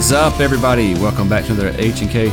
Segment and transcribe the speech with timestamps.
[0.00, 0.94] What is up, everybody?
[0.94, 2.32] Welcome back to another H&K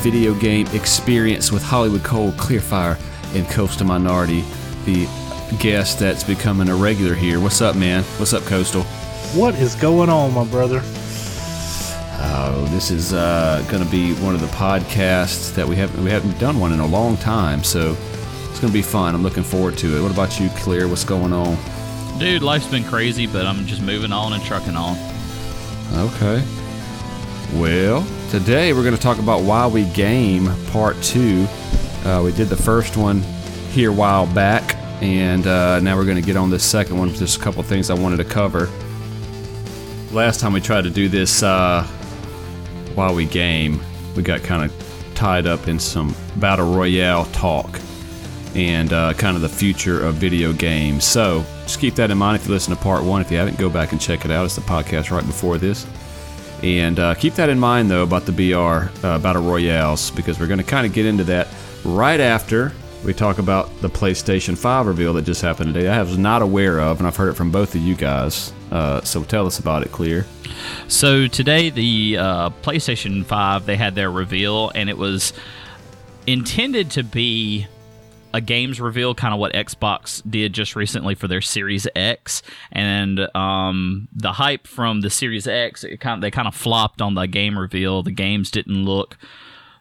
[0.00, 2.98] video game experience with Hollywood Cole, Clearfire,
[3.34, 4.40] and Coastal Minority,
[4.86, 5.06] the
[5.60, 7.38] guest that's becoming a regular here.
[7.38, 8.02] What's up, man?
[8.16, 8.84] What's up, Coastal?
[9.34, 10.80] What is going on, my brother?
[12.24, 16.10] Oh, this is uh, going to be one of the podcasts that we haven't we
[16.10, 17.94] haven't done one in a long time, so
[18.48, 19.14] it's going to be fun.
[19.14, 20.02] I'm looking forward to it.
[20.02, 20.88] What about you, Clear?
[20.88, 21.58] What's going on?
[22.18, 24.96] Dude, life's been crazy, but I'm just moving on and trucking on.
[25.92, 26.42] Okay.
[27.54, 31.46] Well, today we're going to talk about Why We Game Part 2.
[32.02, 33.20] Uh, we did the first one
[33.72, 37.12] here a while back, and uh, now we're going to get on this second one.
[37.12, 38.70] There's a couple things I wanted to cover.
[40.12, 41.84] Last time we tried to do this uh,
[42.94, 43.82] Why We Game,
[44.16, 47.78] we got kind of tied up in some Battle Royale talk
[48.54, 51.04] and uh, kind of the future of video games.
[51.04, 53.20] So just keep that in mind if you listen to part one.
[53.20, 54.46] If you haven't, go back and check it out.
[54.46, 55.86] It's the podcast right before this.
[56.62, 60.46] And uh, keep that in mind, though, about the BR uh, Battle Royales, because we're
[60.46, 61.48] going to kind of get into that
[61.84, 62.72] right after
[63.04, 65.88] we talk about the PlayStation 5 reveal that just happened today.
[65.88, 68.52] I was not aware of, and I've heard it from both of you guys.
[68.70, 70.24] Uh, so tell us about it, Clear.
[70.86, 75.32] So today, the uh, PlayStation 5, they had their reveal, and it was
[76.28, 77.66] intended to be
[78.32, 83.28] a games reveal, kind of what Xbox did just recently for their Series X, and
[83.36, 87.26] um, the hype from the Series X, kind of, they kind of flopped on the
[87.26, 88.02] game reveal.
[88.02, 89.18] The games didn't look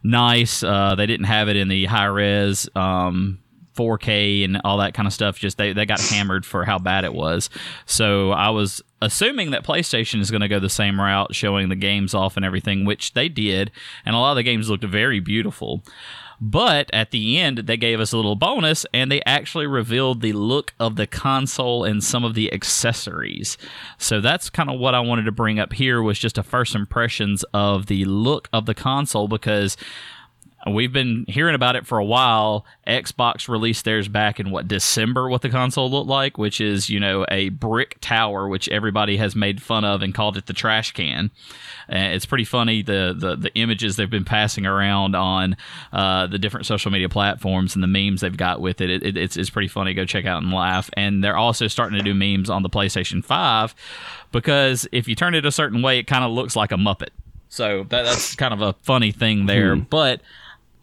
[0.03, 0.63] nice.
[0.63, 2.69] Uh, they didn't have it in the high res.
[2.75, 3.39] Um,
[3.75, 5.39] 4K and all that kind of stuff.
[5.39, 7.49] Just they, they got hammered for how bad it was.
[7.85, 11.75] So I was assuming that PlayStation is going to go the same route, showing the
[11.75, 13.71] games off and everything, which they did.
[14.05, 15.83] And a lot of the games looked very beautiful.
[16.43, 20.33] But at the end, they gave us a little bonus and they actually revealed the
[20.33, 23.59] look of the console and some of the accessories.
[23.99, 26.73] So that's kind of what I wanted to bring up here was just a first
[26.73, 29.77] impressions of the look of the console because
[30.69, 32.65] We've been hearing about it for a while.
[32.85, 36.99] Xbox released theirs back in what December what the console looked like, which is, you
[36.99, 40.91] know, a brick tower which everybody has made fun of and called it the trash
[40.91, 41.31] can.
[41.91, 45.57] Uh, it's pretty funny the, the the images they've been passing around on
[45.93, 48.89] uh, the different social media platforms and the memes they've got with it.
[48.89, 49.17] It, it.
[49.17, 49.95] it's it's pretty funny.
[49.95, 50.91] Go check out and laugh.
[50.93, 53.73] And they're also starting to do memes on the PlayStation 5
[54.31, 57.09] because if you turn it a certain way, it kind of looks like a Muppet.
[57.49, 59.75] So that, that's kind of a funny thing there.
[59.75, 59.81] Hmm.
[59.89, 60.21] But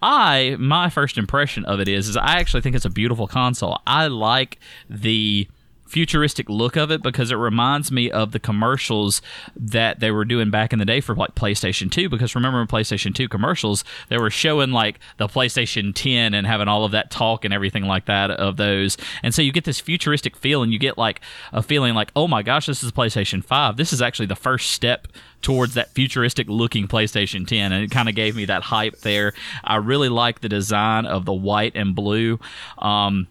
[0.00, 3.80] I my first impression of it is is I actually think it's a beautiful console.
[3.86, 5.48] I like the
[5.88, 9.22] futuristic look of it because it reminds me of the commercials
[9.56, 12.66] that they were doing back in the day for like PlayStation 2 because remember in
[12.66, 17.10] PlayStation 2 commercials they were showing like the PlayStation 10 and having all of that
[17.10, 18.98] talk and everything like that of those.
[19.22, 21.22] And so you get this futuristic feel and you get like
[21.52, 24.70] a feeling like oh my gosh this is PlayStation 5 this is actually the first
[24.70, 25.08] step
[25.40, 29.32] towards that futuristic looking PlayStation 10 and it kind of gave me that hype there.
[29.64, 32.38] I really like the design of the white and blue.
[32.76, 33.26] Um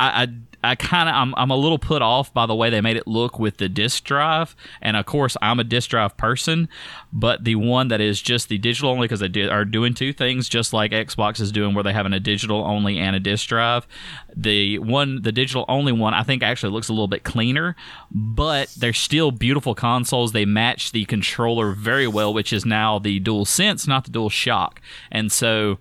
[0.00, 0.28] I, I,
[0.64, 3.06] I kind of I'm, I'm a little put off by the way they made it
[3.06, 6.68] look with the disk drive, and of course I'm a disk drive person,
[7.12, 10.48] but the one that is just the digital only because they are doing two things
[10.48, 13.86] just like Xbox is doing, where they have a digital only and a disk drive.
[14.34, 17.76] The one, the digital only one, I think actually looks a little bit cleaner,
[18.10, 20.32] but they're still beautiful consoles.
[20.32, 24.30] They match the controller very well, which is now the Dual Sense, not the Dual
[24.30, 24.80] Shock,
[25.10, 25.78] and so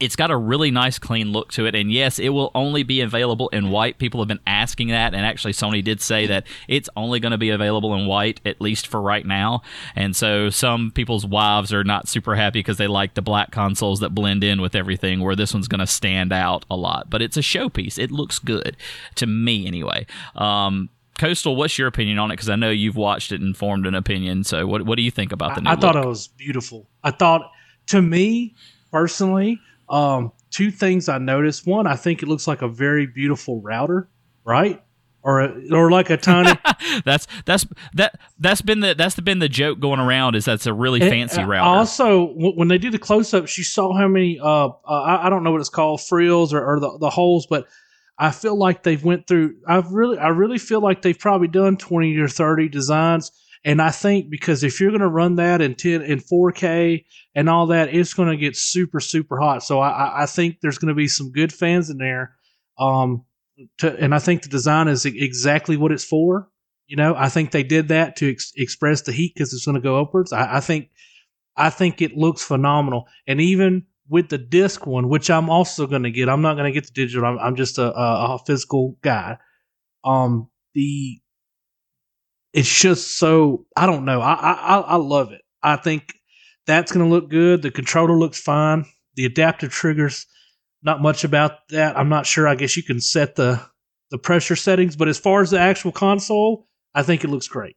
[0.00, 3.00] it's got a really nice clean look to it and yes it will only be
[3.00, 6.88] available in white people have been asking that and actually sony did say that it's
[6.96, 9.62] only going to be available in white at least for right now
[9.96, 14.00] and so some people's wives are not super happy because they like the black consoles
[14.00, 17.22] that blend in with everything where this one's going to stand out a lot but
[17.22, 18.76] it's a showpiece it looks good
[19.14, 20.06] to me anyway
[20.36, 22.34] um, Coastal, what's your opinion on it?
[22.34, 24.44] Because I know you've watched it and formed an opinion.
[24.44, 25.70] So, what what do you think about the new?
[25.70, 26.86] I, I thought it was beautiful.
[27.02, 27.50] I thought,
[27.88, 28.54] to me
[28.92, 31.66] personally, um, two things I noticed.
[31.66, 34.08] One, I think it looks like a very beautiful router,
[34.44, 34.82] right?
[35.22, 36.58] Or a, or like a tiny.
[37.04, 40.72] that's that's that that's been the that's been the joke going around is that's a
[40.72, 41.64] really and, fancy router.
[41.64, 44.38] Also, when they do the close ups, you saw how many.
[44.38, 47.46] Uh, uh I, I, don't know what it's called, frills or, or the, the holes,
[47.46, 47.66] but
[48.16, 49.56] I feel like they've went through.
[49.66, 53.32] I've really I really feel like they've probably done twenty or thirty designs
[53.64, 57.48] and I think because if you're going to run that in 10 in 4K and
[57.48, 59.62] all that, it's going to get super super hot.
[59.62, 62.36] So I, I think there's going to be some good fans in there.
[62.78, 63.24] Um,
[63.78, 66.48] to, and I think the design is exactly what it's for.
[66.86, 69.74] You know, I think they did that to ex- express the heat because it's going
[69.74, 70.32] to go upwards.
[70.32, 70.90] I, I think,
[71.56, 73.06] I think it looks phenomenal.
[73.26, 76.72] And even with the disc one, which I'm also going to get, I'm not going
[76.72, 77.26] to get the digital.
[77.26, 79.38] I'm, I'm just a, a, a physical guy.
[80.04, 81.20] Um, the
[82.58, 84.20] it's just so I don't know.
[84.20, 85.42] I I I love it.
[85.62, 86.14] I think
[86.66, 87.62] that's going to look good.
[87.62, 88.84] The controller looks fine.
[89.14, 90.26] The adaptive triggers,
[90.82, 91.96] not much about that.
[91.96, 92.48] I'm not sure.
[92.48, 93.62] I guess you can set the
[94.10, 97.76] the pressure settings, but as far as the actual console, I think it looks great.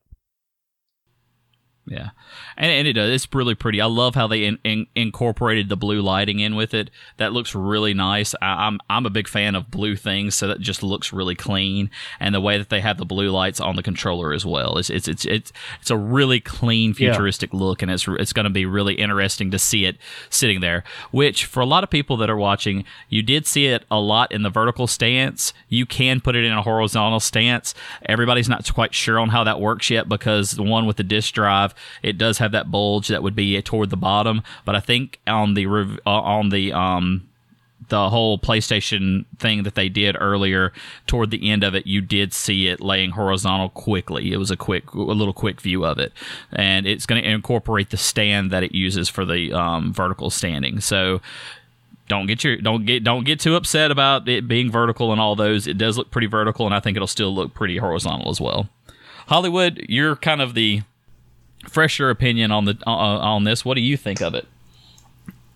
[1.88, 2.12] Yeah,
[2.58, 3.10] and, and it does.
[3.10, 3.82] It's really pretty.
[3.82, 6.92] I love how they in, in, incorporated the blue lighting in with it.
[7.18, 8.36] That looks really nice.
[8.40, 11.34] I, am I'm, I'm a big fan of blue things, so that just looks really
[11.34, 11.90] clean.
[12.20, 14.92] And the way that they have the blue lights on the controller as well, it's
[14.92, 15.52] it's it's it's,
[15.82, 17.60] it's a really clean, futuristic yeah.
[17.60, 19.98] look, and it's it's going to be really interesting to see it
[20.30, 20.84] sitting there.
[21.10, 24.32] Which for a lot of people that are watching, you did see it a lot
[24.32, 25.52] in the vertical stance.
[25.68, 27.74] You can put it in a horizontal stance.
[28.06, 31.34] Everybody's not quite sure on how that works yet because the one with the disk
[31.34, 31.71] drive
[32.02, 35.54] it does have that bulge that would be toward the bottom, but I think on
[35.54, 35.66] the
[36.06, 37.28] uh, on the um
[37.92, 40.72] the whole PlayStation thing that they did earlier
[41.08, 44.32] toward the end of it, you did see it laying horizontal quickly.
[44.32, 46.14] It was a quick, a little quick view of it,
[46.54, 50.80] and it's going to incorporate the stand that it uses for the um, vertical standing.
[50.80, 51.22] So
[52.08, 55.36] don't get your don't get don't get too upset about it being vertical and all
[55.36, 55.68] those.
[55.68, 58.70] It does look pretty vertical, and I think it'll still look pretty horizontal as well.
[59.28, 60.84] Hollywood, you're kind of the
[61.68, 63.64] fresher opinion on the uh, on this.
[63.64, 64.48] What do you think of it?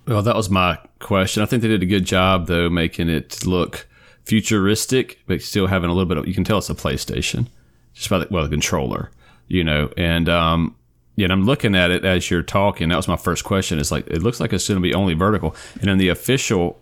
[0.08, 1.42] Well, that was my question.
[1.42, 3.88] I think they did a good job though, making it look
[4.24, 6.28] futuristic, but still having a little bit of.
[6.28, 7.48] You can tell it's a PlayStation,
[7.94, 9.12] just by the well the controller,
[9.48, 9.92] you know.
[9.98, 10.76] And um,
[11.16, 12.90] yeah, and I'm looking at it as you're talking.
[12.90, 13.80] That was my first question.
[13.80, 16.80] It's like it looks like it's going to be only vertical, and in the official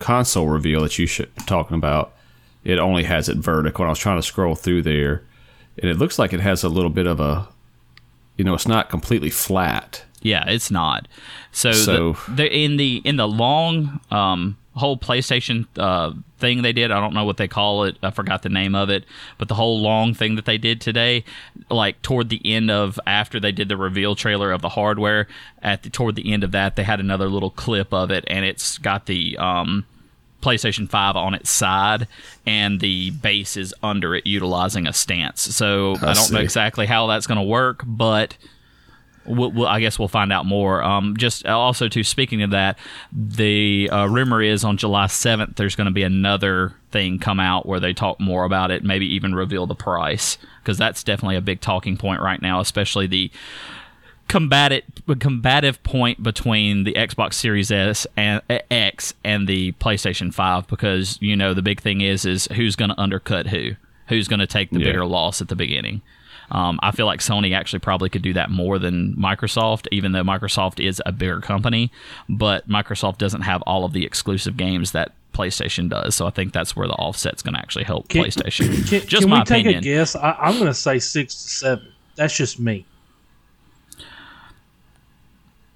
[0.00, 2.12] console reveal that you should talking about,
[2.64, 3.84] it only has it vertical.
[3.84, 5.22] And I was trying to scroll through there,
[5.78, 7.48] and it looks like it has a little bit of a
[8.36, 10.04] you know, it's not completely flat.
[10.22, 11.06] Yeah, it's not.
[11.52, 16.72] So, so the, the, in the in the long um, whole PlayStation uh, thing they
[16.72, 17.96] did, I don't know what they call it.
[18.02, 19.04] I forgot the name of it,
[19.38, 21.24] but the whole long thing that they did today,
[21.70, 25.28] like toward the end of after they did the reveal trailer of the hardware,
[25.62, 28.44] at the, toward the end of that, they had another little clip of it, and
[28.44, 29.84] it's got the um,
[30.44, 32.06] PlayStation 5 on its side
[32.46, 35.40] and the base is under it utilizing a stance.
[35.40, 36.34] So I, I don't see.
[36.34, 38.36] know exactly how that's going to work, but
[39.26, 40.82] We'll, we'll, I guess we'll find out more.
[40.82, 42.78] Um, just also, to speaking of that,
[43.10, 47.66] the uh, rumor is on July 7th, there's going to be another thing come out
[47.66, 51.40] where they talk more about it, maybe even reveal the price, because that's definitely a
[51.40, 53.30] big talking point right now, especially the
[54.28, 54.84] combative
[55.20, 61.36] combative point between the Xbox Series S and X and the PlayStation 5 because you
[61.36, 63.72] know the big thing is is who's going to undercut who
[64.08, 64.86] who's going to take the yeah.
[64.86, 66.02] bigger loss at the beginning.
[66.50, 70.22] Um, I feel like Sony actually probably could do that more than Microsoft, even though
[70.22, 71.90] Microsoft is a bigger company.
[72.28, 76.14] But Microsoft doesn't have all of the exclusive games that PlayStation does.
[76.14, 78.88] So I think that's where the offset's going to actually help can, PlayStation.
[78.88, 79.78] Can, just can my we take opinion.
[79.78, 80.14] a guess?
[80.16, 81.92] I, I'm going to say six to seven.
[82.16, 82.84] That's just me.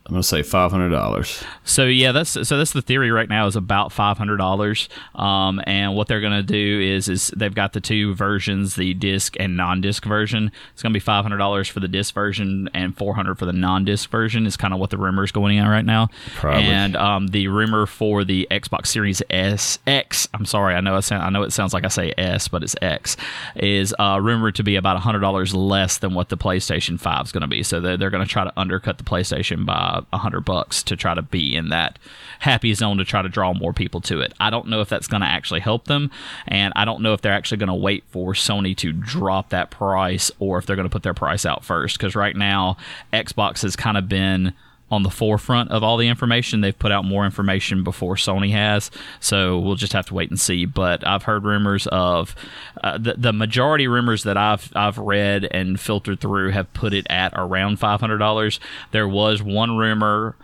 [0.08, 1.44] I'm gonna say five hundred dollars.
[1.64, 4.88] So yeah, that's so that's the theory right now is about five hundred dollars.
[5.14, 9.36] Um, and what they're gonna do is is they've got the two versions, the disc
[9.38, 10.50] and non-disc version.
[10.72, 13.52] It's gonna be five hundred dollars for the disc version and four hundred for the
[13.52, 14.46] non-disc version.
[14.46, 16.08] Is kind of what the rumor is going on right now.
[16.36, 16.62] Probably.
[16.62, 21.00] And um, the rumor for the Xbox Series S X, I'm sorry, I know I
[21.00, 23.18] sound, I know it sounds like I say S, but it's X,
[23.56, 27.32] is uh, rumored to be about hundred dollars less than what the PlayStation Five is
[27.32, 27.62] gonna be.
[27.62, 31.14] So they're, they're gonna try to undercut the PlayStation by a hundred bucks to try
[31.14, 31.98] to be in that
[32.40, 34.32] happy zone to try to draw more people to it.
[34.40, 36.10] I don't know if that's going to actually help them,
[36.46, 39.70] and I don't know if they're actually going to wait for Sony to drop that
[39.70, 41.98] price or if they're going to put their price out first.
[41.98, 42.76] Because right now,
[43.12, 44.52] Xbox has kind of been
[44.90, 46.60] on the forefront of all the information.
[46.60, 48.90] They've put out more information before Sony has,
[49.20, 50.64] so we'll just have to wait and see.
[50.64, 52.34] But I've heard rumors of
[52.82, 57.06] uh, the the majority rumors that I've I've read and filtered through have put it
[57.10, 58.60] at around five hundred dollars.
[58.92, 60.36] There was one rumor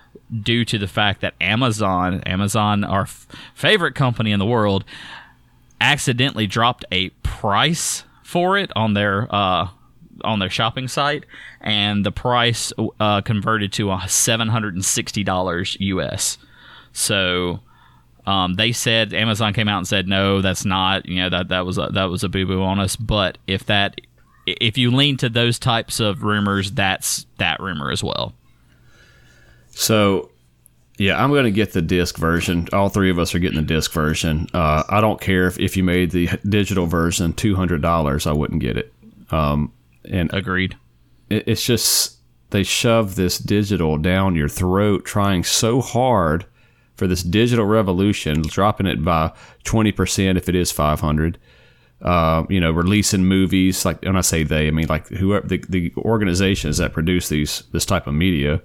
[0.42, 4.84] due to the fact that Amazon, Amazon, our f- favorite company in the world,
[5.80, 9.68] accidentally dropped a price for it on their uh,
[10.24, 11.24] on their shopping site,
[11.60, 16.38] and the price uh, converted to a seven hundred and sixty dollars US.
[16.92, 17.60] So
[18.26, 21.66] um, they said Amazon came out and said no, that's not you know that that
[21.66, 22.96] was a, that was a boo boo on us.
[22.96, 24.00] But if that
[24.46, 28.34] if you lean to those types of rumors, that's that rumor as well.
[29.70, 30.30] So
[30.98, 32.68] yeah, I'm going to get the disc version.
[32.72, 34.46] All three of us are getting the disc version.
[34.54, 38.32] Uh, I don't care if, if you made the digital version two hundred dollars, I
[38.32, 38.92] wouldn't get it.
[39.30, 39.72] Um,
[40.10, 40.76] and agreed.
[41.30, 42.18] It, it's just
[42.50, 46.46] they shove this digital down your throat, trying so hard
[46.96, 49.32] for this digital revolution, dropping it by
[49.64, 51.38] twenty percent if it is five hundred.
[52.02, 53.84] uh, you know, releasing movies.
[53.84, 57.62] Like when I say they, I mean like whoever the, the organizations that produce these
[57.72, 58.62] this type of media.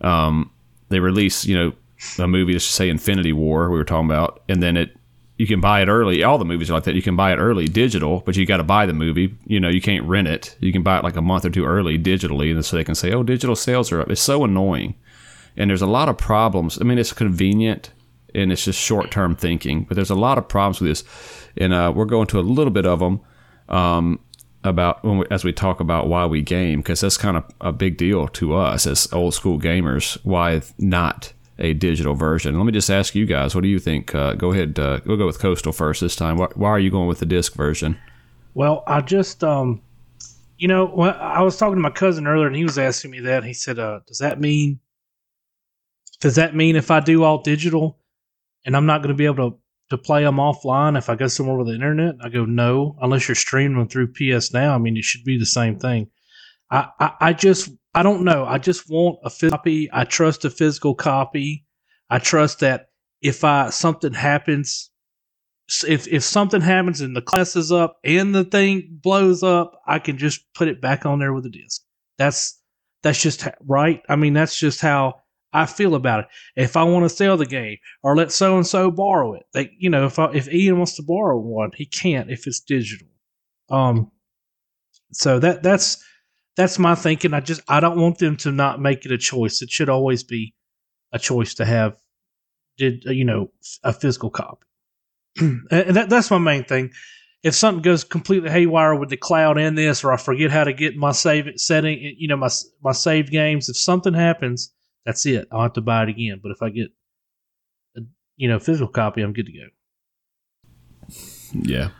[0.00, 0.50] Um,
[0.88, 1.72] they release you know
[2.18, 4.96] a movie, let's just say Infinity War, we were talking about, and then it
[5.36, 6.22] you can buy it early.
[6.22, 6.94] All the movies are like that.
[6.94, 9.36] You can buy it early digital, but you got to buy the movie.
[9.46, 10.56] You know, you can't rent it.
[10.60, 12.94] You can buy it like a month or two early digitally, and so they can
[12.94, 14.94] say, "Oh, digital sales are up." It's so annoying,
[15.56, 16.80] and there's a lot of problems.
[16.80, 17.90] I mean, it's convenient
[18.34, 21.04] and it's just short term thinking, but there's a lot of problems with this,
[21.56, 23.20] and uh, we're going to a little bit of them
[23.68, 24.18] um,
[24.64, 27.72] about when we, as we talk about why we game because that's kind of a
[27.72, 30.18] big deal to us as old school gamers.
[30.24, 31.32] Why not?
[31.58, 32.56] A digital version.
[32.56, 34.14] Let me just ask you guys, what do you think?
[34.14, 34.78] Uh, go ahead.
[34.78, 36.36] Uh, we'll go with Coastal first this time.
[36.36, 37.96] Why, why, are you going with the disc version?
[38.54, 39.82] Well, I just, um,
[40.58, 43.44] you know, I was talking to my cousin earlier, and he was asking me that.
[43.44, 44.80] He said, uh, "Does that mean?
[46.20, 47.98] Does that mean if I do all digital,
[48.64, 49.58] and I'm not going to be able to
[49.90, 53.28] to play them offline if I go somewhere with the internet?" I go, "No, unless
[53.28, 54.74] you're streaming them through PS Now.
[54.74, 56.08] I mean, it should be the same thing."
[56.70, 58.44] I, I, I just I don't know.
[58.44, 59.88] I just want a physical copy.
[59.92, 61.66] I trust a physical copy.
[62.10, 62.88] I trust that
[63.22, 64.90] if I something happens,
[65.86, 69.98] if if something happens and the class is up and the thing blows up, I
[69.98, 71.82] can just put it back on there with a disc.
[72.18, 72.60] That's
[73.02, 74.02] that's just right.
[74.08, 75.20] I mean, that's just how
[75.52, 76.26] I feel about it.
[76.56, 79.70] If I want to sell the game or let so and so borrow it, they
[79.78, 83.08] you know if I, if Ian wants to borrow one, he can't if it's digital.
[83.70, 84.10] Um,
[85.12, 86.02] so that that's
[86.56, 87.34] that's my thinking.
[87.34, 89.62] I just I don't want them to not make it a choice.
[89.62, 90.54] It should always be
[91.12, 91.96] a choice to have
[92.76, 93.50] did uh, you know
[93.82, 94.66] a physical copy.
[95.40, 96.90] and that, that's my main thing.
[97.42, 100.72] If something goes completely haywire with the cloud in this, or I forget how to
[100.72, 102.48] get my save setting, you know my
[102.82, 103.68] my saved games.
[103.68, 104.72] If something happens,
[105.04, 105.48] that's it.
[105.52, 106.40] I'll have to buy it again.
[106.42, 106.88] But if I get
[107.96, 108.00] a
[108.36, 109.66] you know physical copy, I'm good to go.
[111.52, 111.90] Yeah,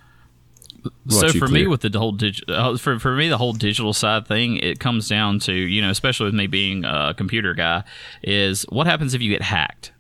[1.08, 4.26] so for me with the whole digital uh, for, for me the whole digital side
[4.26, 7.82] thing it comes down to you know especially with me being a computer guy
[8.22, 9.92] is what happens if you get hacked?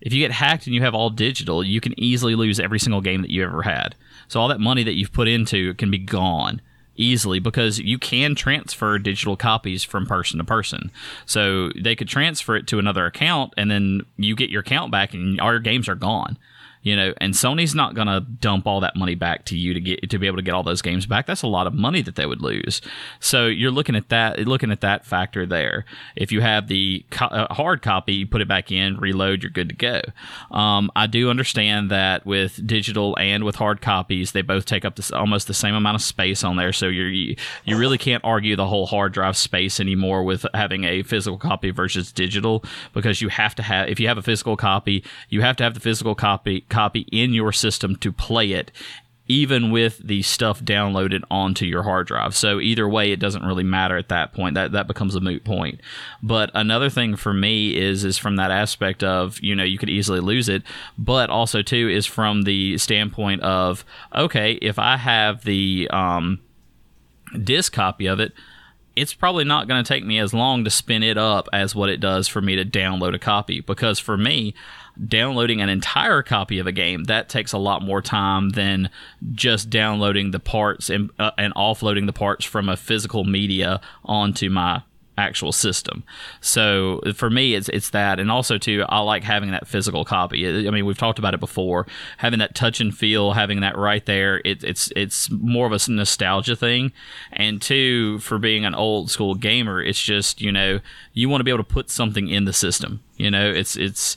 [0.00, 3.00] If you get hacked and you have all digital you can easily lose every single
[3.00, 3.94] game that you ever had.
[4.28, 6.60] So all that money that you've put into it can be gone
[6.96, 10.90] easily because you can transfer digital copies from person to person.
[11.24, 15.14] So they could transfer it to another account and then you get your account back
[15.14, 16.36] and all your games are gone
[16.82, 19.80] you know and sony's not going to dump all that money back to you to
[19.80, 21.26] get to be able to get all those games back.
[21.26, 22.80] That's a lot of money that they would lose.
[23.20, 25.84] So you're looking at that looking at that factor there.
[26.16, 29.50] If you have the co- uh, hard copy you put it back in reload you're
[29.50, 30.02] good to go.
[30.50, 34.96] Um, i do understand that with digital and with hard copies they both take up
[34.96, 36.72] this, almost the same amount of space on there.
[36.72, 40.84] So you're, you you really can't argue the whole hard drive space anymore with having
[40.84, 44.56] a physical copy versus digital because you have to have if you have a physical
[44.56, 48.72] copy you have to have the physical copy copy in your system to play it
[49.28, 52.36] even with the stuff downloaded onto your hard drive.
[52.36, 54.54] So either way, it doesn't really matter at that point.
[54.54, 55.80] That that becomes a moot point.
[56.22, 59.90] But another thing for me is is from that aspect of you know you could
[59.90, 60.62] easily lose it,
[60.98, 66.40] but also too is from the standpoint of okay, if I have the um,
[67.42, 68.32] disc copy of it.
[68.94, 71.88] It's probably not going to take me as long to spin it up as what
[71.88, 74.54] it does for me to download a copy because for me,
[75.06, 78.90] downloading an entire copy of a game that takes a lot more time than
[79.32, 84.50] just downloading the parts and, uh, and offloading the parts from a physical media onto
[84.50, 84.82] my
[85.18, 86.02] actual system.
[86.40, 90.66] So for me, it's it's that, and also too, I like having that physical copy.
[90.66, 91.86] I mean, we've talked about it before,
[92.18, 94.40] having that touch and feel, having that right there.
[94.44, 96.92] It, it's it's more of a nostalgia thing,
[97.32, 100.80] and two, for being an old school gamer, it's just you know
[101.12, 103.00] you want to be able to put something in the system.
[103.16, 104.16] You know, it's it's.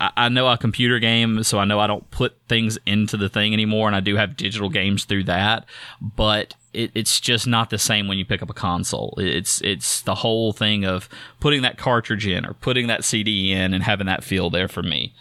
[0.00, 3.52] I know a computer game, so I know I don't put things into the thing
[3.52, 5.64] anymore, and I do have digital games through that.
[6.00, 9.14] But it, it's just not the same when you pick up a console.
[9.18, 11.08] It's it's the whole thing of
[11.40, 14.82] putting that cartridge in or putting that CD in and having that feel there for
[14.82, 15.14] me.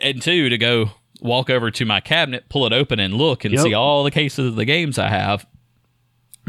[0.00, 3.54] And two, to go walk over to my cabinet, pull it open, and look and
[3.54, 3.62] yep.
[3.62, 5.46] see all the cases of the games I have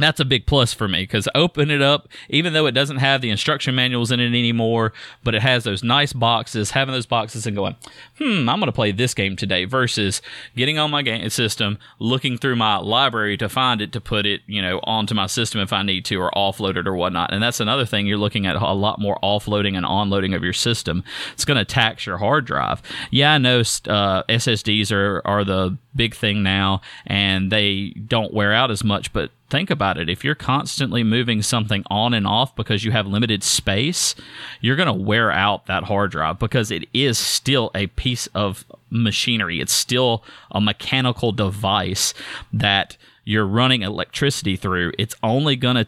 [0.02, 3.22] that's a big plus for me because open it up, even though it doesn't have
[3.22, 4.94] the instruction manuals in it anymore,
[5.24, 7.76] but it has those nice boxes, having those boxes and going,
[8.18, 10.22] hmm, I'm going to play this game today versus
[10.56, 14.42] getting on my game system, looking through my library to find it to put it,
[14.48, 17.34] you know, onto my system if I need to or offload it or whatnot.
[17.34, 20.54] And that's another thing you're looking at a lot more offloading and onloading of your
[20.54, 21.04] system.
[21.34, 22.82] It's going to tax your hard drive.
[23.10, 28.54] Yeah, I know uh, SSDs are, are the big thing now and they don't wear
[28.54, 30.10] out as much, but think about it.
[30.10, 34.16] If you're constantly moving something on and off because you have limited space,
[34.62, 38.66] you're going to wear out that hard drive because it is still a piece of
[38.90, 39.60] machinery.
[39.60, 42.14] It's still a mechanical device
[42.54, 44.94] that you're running electricity through.
[44.98, 45.88] It's only going to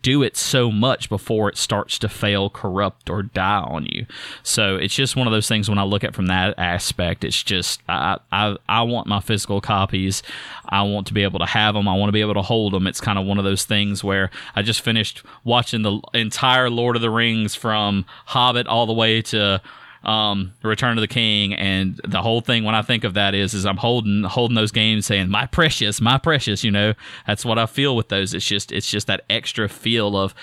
[0.00, 4.06] do it so much before it starts to fail, corrupt, or die on you.
[4.42, 7.42] So it's just one of those things when I look at from that aspect, it's
[7.42, 10.22] just I, I I want my physical copies.
[10.68, 11.88] I want to be able to have them.
[11.88, 12.86] I want to be able to hold them.
[12.86, 16.96] It's kind of one of those things where I just finished watching the entire Lord
[16.96, 19.60] of the Rings from Hobbit all the way to
[20.04, 23.54] um, Return of the King, and the whole thing when I think of that is
[23.54, 26.64] is I'm holding holding those games, saying my precious, my precious.
[26.64, 26.94] You know,
[27.26, 28.34] that's what I feel with those.
[28.34, 30.34] It's just it's just that extra feel of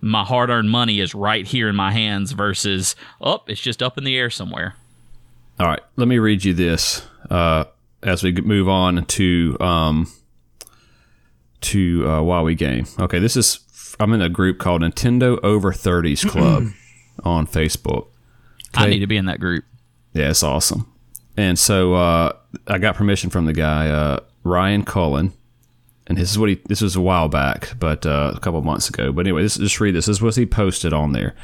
[0.00, 3.96] my hard earned money is right here in my hands versus oh, it's just up
[3.96, 4.74] in the air somewhere.
[5.58, 7.64] All right, let me read you this uh,
[8.02, 10.12] as we move on to um,
[11.62, 12.86] to uh, while we game.
[12.98, 13.60] Okay, this is
[13.98, 16.66] I'm in a group called Nintendo Over 30s Club
[17.24, 18.08] on Facebook.
[18.76, 19.64] I need to be in that group.
[20.12, 20.90] Yeah, it's awesome.
[21.36, 22.32] And so uh,
[22.66, 25.32] I got permission from the guy uh, Ryan Cullen,
[26.06, 26.60] and this is what he.
[26.66, 29.12] This was a while back, but uh, a couple months ago.
[29.12, 30.06] But anyway, this, just read this.
[30.06, 31.34] This is what he posted on there.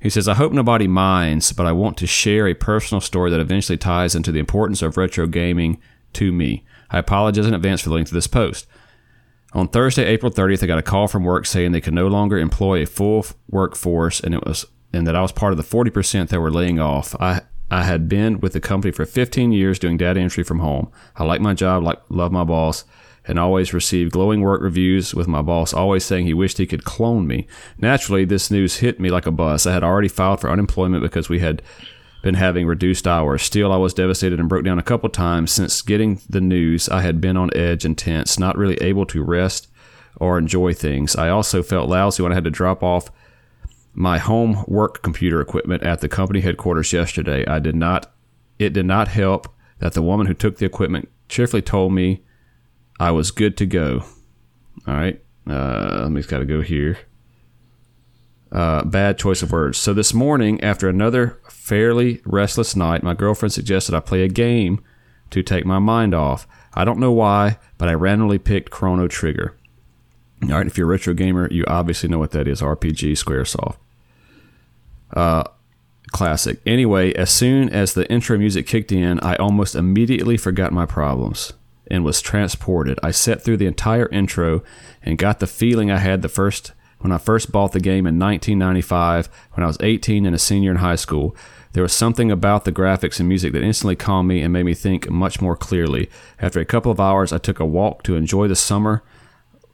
[0.00, 3.40] He says, "I hope nobody minds, but I want to share a personal story that
[3.40, 5.80] eventually ties into the importance of retro gaming
[6.14, 6.64] to me.
[6.90, 8.66] I apologize in advance for the length of this post."
[9.54, 12.38] On Thursday, April 30th, I got a call from work saying they could no longer
[12.38, 16.28] employ a full workforce, and it was and that I was part of the 40%
[16.28, 17.14] that were laying off.
[17.20, 20.90] I I had been with the company for 15 years doing data entry from home.
[21.16, 22.84] I like my job, like love my boss,
[23.26, 26.84] and always received glowing work reviews with my boss always saying he wished he could
[26.84, 27.46] clone me.
[27.76, 29.66] Naturally, this news hit me like a bus.
[29.66, 31.60] I had already filed for unemployment because we had
[32.22, 33.42] been having reduced hours.
[33.42, 36.88] Still, I was devastated and broke down a couple times since getting the news.
[36.88, 39.68] I had been on edge and tense, not really able to rest
[40.16, 41.14] or enjoy things.
[41.14, 43.10] I also felt lousy when I had to drop off
[43.94, 47.44] my home work computer equipment at the company headquarters yesterday.
[47.46, 48.12] I did not
[48.58, 49.48] it did not help
[49.78, 52.22] that the woman who took the equipment cheerfully told me
[52.98, 54.04] I was good to go.
[54.86, 55.22] All right.
[55.48, 56.98] Uh, let me just got to go here.
[58.50, 59.78] Uh, bad choice of words.
[59.78, 64.82] So this morning, after another fairly restless night, my girlfriend suggested I play a game
[65.30, 66.46] to take my mind off.
[66.74, 69.57] I don't know why, but I randomly picked Chrono Trigger.
[70.42, 73.76] All right, if you're a retro gamer, you obviously know what that is RPG Squaresoft.
[75.12, 75.44] Uh,
[76.10, 76.60] classic.
[76.64, 81.52] Anyway, as soon as the intro music kicked in, I almost immediately forgot my problems
[81.90, 82.98] and was transported.
[83.02, 84.62] I sat through the entire intro
[85.02, 88.18] and got the feeling I had the first when I first bought the game in
[88.18, 91.34] 1995 when I was 18 and a senior in high school.
[91.72, 94.74] There was something about the graphics and music that instantly calmed me and made me
[94.74, 96.10] think much more clearly.
[96.40, 99.02] After a couple of hours, I took a walk to enjoy the summer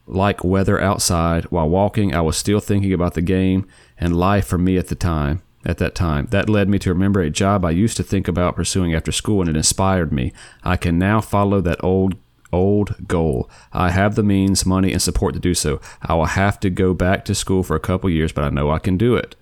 [0.07, 1.45] like weather outside.
[1.45, 3.67] While walking, I was still thinking about the game
[3.99, 5.43] and life for me at the time.
[5.67, 8.55] At that time, that led me to remember a job I used to think about
[8.55, 10.35] pursuing after school, and it inspired me.
[10.62, 12.17] I can now follow that old
[12.53, 13.51] old goal.
[13.73, 15.81] I have the means, money, and support to do so.
[16.03, 18.71] I will have to go back to school for a couple years, but I know
[18.71, 19.37] I can do it.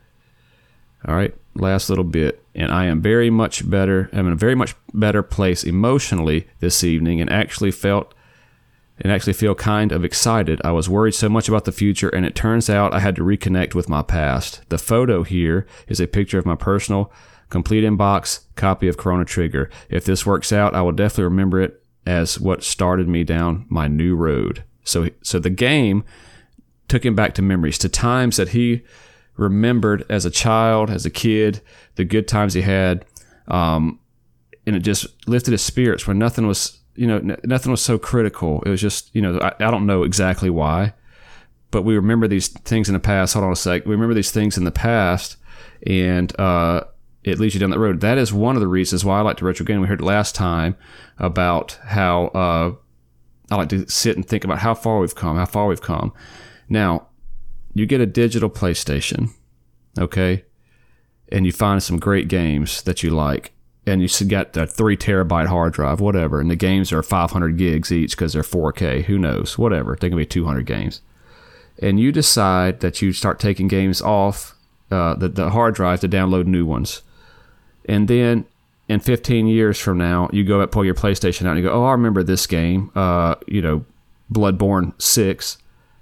[1.07, 2.43] All right, last little bit.
[2.55, 6.85] And I am very much better, I'm in a very much better place emotionally this
[6.85, 8.15] evening and actually felt
[9.03, 10.61] and actually feel kind of excited.
[10.65, 13.23] I was worried so much about the future, and it turns out I had to
[13.23, 14.63] reconnect with my past.
[14.69, 17.13] The photo here is a picture of my personal,
[17.51, 19.69] complete inbox copy of Chrono Trigger.
[19.91, 23.89] If this works out, I will definitely remember it as what started me down my
[23.89, 24.63] new road.
[24.85, 26.05] So, so the game
[26.87, 28.83] took him back to memories, to times that he
[29.37, 31.61] remembered as a child, as a kid,
[31.97, 33.05] the good times he had,
[33.49, 33.99] um,
[34.65, 38.63] and it just lifted his spirits when nothing was you know, nothing was so critical.
[38.67, 40.95] It was just, you know, I, I don't know exactly why,
[41.71, 43.35] but we remember these things in the past.
[43.35, 43.87] Hold on a sec.
[43.87, 45.37] We remember these things in the past,
[45.87, 46.85] and uh,
[47.25, 48.01] it leads you down that road.
[48.01, 49.81] That is one of the reasons why I like to retro game.
[49.81, 50.77] We heard last time
[51.19, 52.75] about how uh,
[53.51, 56.13] I like to sit and think about how far we've come, how far we've come.
[56.69, 57.09] Now,
[57.75, 59.31] you get a digital PlayStation,
[59.99, 60.45] okay,
[61.31, 63.53] and you find some great games that you like
[63.87, 67.91] and you got a three terabyte hard drive, whatever, and the games are 500 gigs
[67.91, 69.05] each because they're 4K.
[69.05, 69.59] Who knows?
[69.59, 69.97] Whatever.
[69.99, 71.01] They can be 200 games.
[71.81, 74.55] And you decide that you start taking games off
[74.91, 77.03] uh, the, the hard drive to download new ones.
[77.87, 78.45] And then
[78.89, 81.73] in 15 years from now, you go up, pull your PlayStation out, and you go,
[81.73, 83.85] oh, I remember this game, uh, you know,
[84.33, 85.59] Bloodborne 6.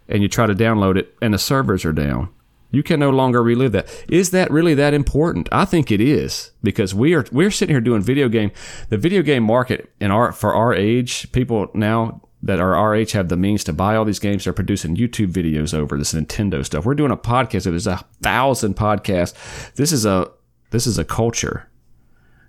[0.08, 2.28] And you try to download it, and the servers are down
[2.70, 4.04] you can no longer relive that.
[4.09, 5.48] Is that really that important?
[5.50, 8.52] I think it is because we are we're sitting here doing video game.
[8.88, 13.12] The video game market in our for our age, people now that are our age
[13.12, 14.44] have the means to buy all these games.
[14.44, 16.85] They're producing YouTube videos over this Nintendo stuff.
[16.85, 17.64] We're doing a podcast.
[17.64, 19.35] There's a thousand podcasts.
[19.74, 20.30] This is a
[20.70, 21.68] this is a culture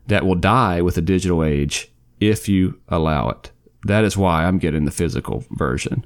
[0.07, 3.51] that will die with the digital age if you allow it.
[3.85, 6.05] That is why I'm getting the physical version.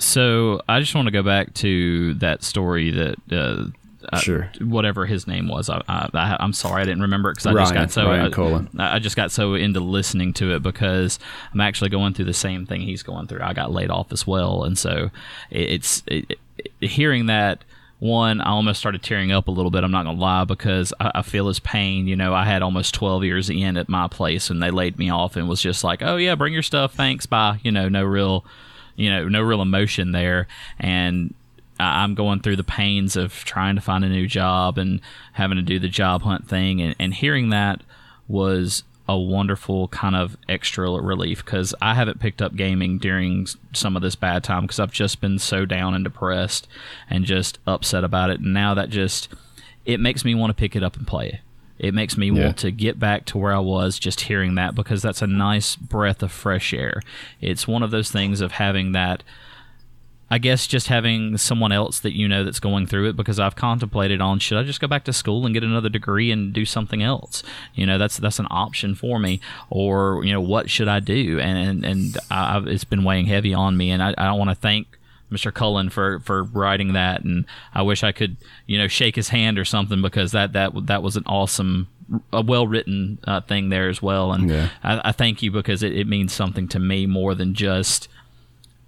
[0.00, 4.50] So I just want to go back to that story that uh, Sure.
[4.58, 5.68] I, whatever his name was.
[5.68, 8.32] I, I, am sorry I didn't remember it because I just got so Ryan
[8.78, 8.96] I.
[8.96, 11.18] I just got so into listening to it because
[11.52, 13.42] I'm actually going through the same thing he's going through.
[13.42, 15.10] I got laid off as well, and so
[15.50, 17.64] it, it's it, it- hearing that.
[17.98, 19.84] One, I almost started tearing up a little bit.
[19.84, 22.06] I'm not gonna lie because I, I feel his pain.
[22.06, 25.10] You know, I had almost 12 years in at my place, and they laid me
[25.10, 28.02] off, and was just like, "Oh yeah, bring your stuff, thanks, bye." You know, no
[28.02, 28.46] real,
[29.00, 30.46] you know, no real emotion there,
[30.78, 31.34] and
[31.78, 35.00] I'm going through the pains of trying to find a new job and
[35.32, 37.82] having to do the job hunt thing, and, and hearing that
[38.28, 43.96] was a wonderful kind of extra relief because I haven't picked up gaming during some
[43.96, 46.68] of this bad time because I've just been so down and depressed
[47.08, 48.38] and just upset about it.
[48.38, 49.28] And now that just
[49.84, 51.40] it makes me want to pick it up and play it.
[51.80, 52.44] It makes me Yeah.
[52.44, 55.74] want to get back to where I was just hearing that because that's a nice
[55.76, 57.02] breath of fresh air.
[57.40, 59.22] It's one of those things of having that
[60.32, 63.56] I guess just having someone else that you know that's going through it because I've
[63.56, 66.64] contemplated on should I just go back to school and get another degree and do
[66.64, 67.42] something else?
[67.74, 69.40] You know, that's that's an option for me,
[69.70, 71.40] or you know, what should I do?
[71.40, 74.50] And and, and I've, it's been weighing heavy on me, and I, I don't want
[74.50, 74.86] to thank
[75.30, 75.52] Mr.
[75.52, 79.58] Cullen for for writing that, and I wish I could you know shake his hand
[79.58, 81.88] or something because that that that was an awesome.
[82.32, 84.70] A well written uh, thing there as well, and Yeah.
[84.82, 88.08] I, I thank you because it, it means something to me more than just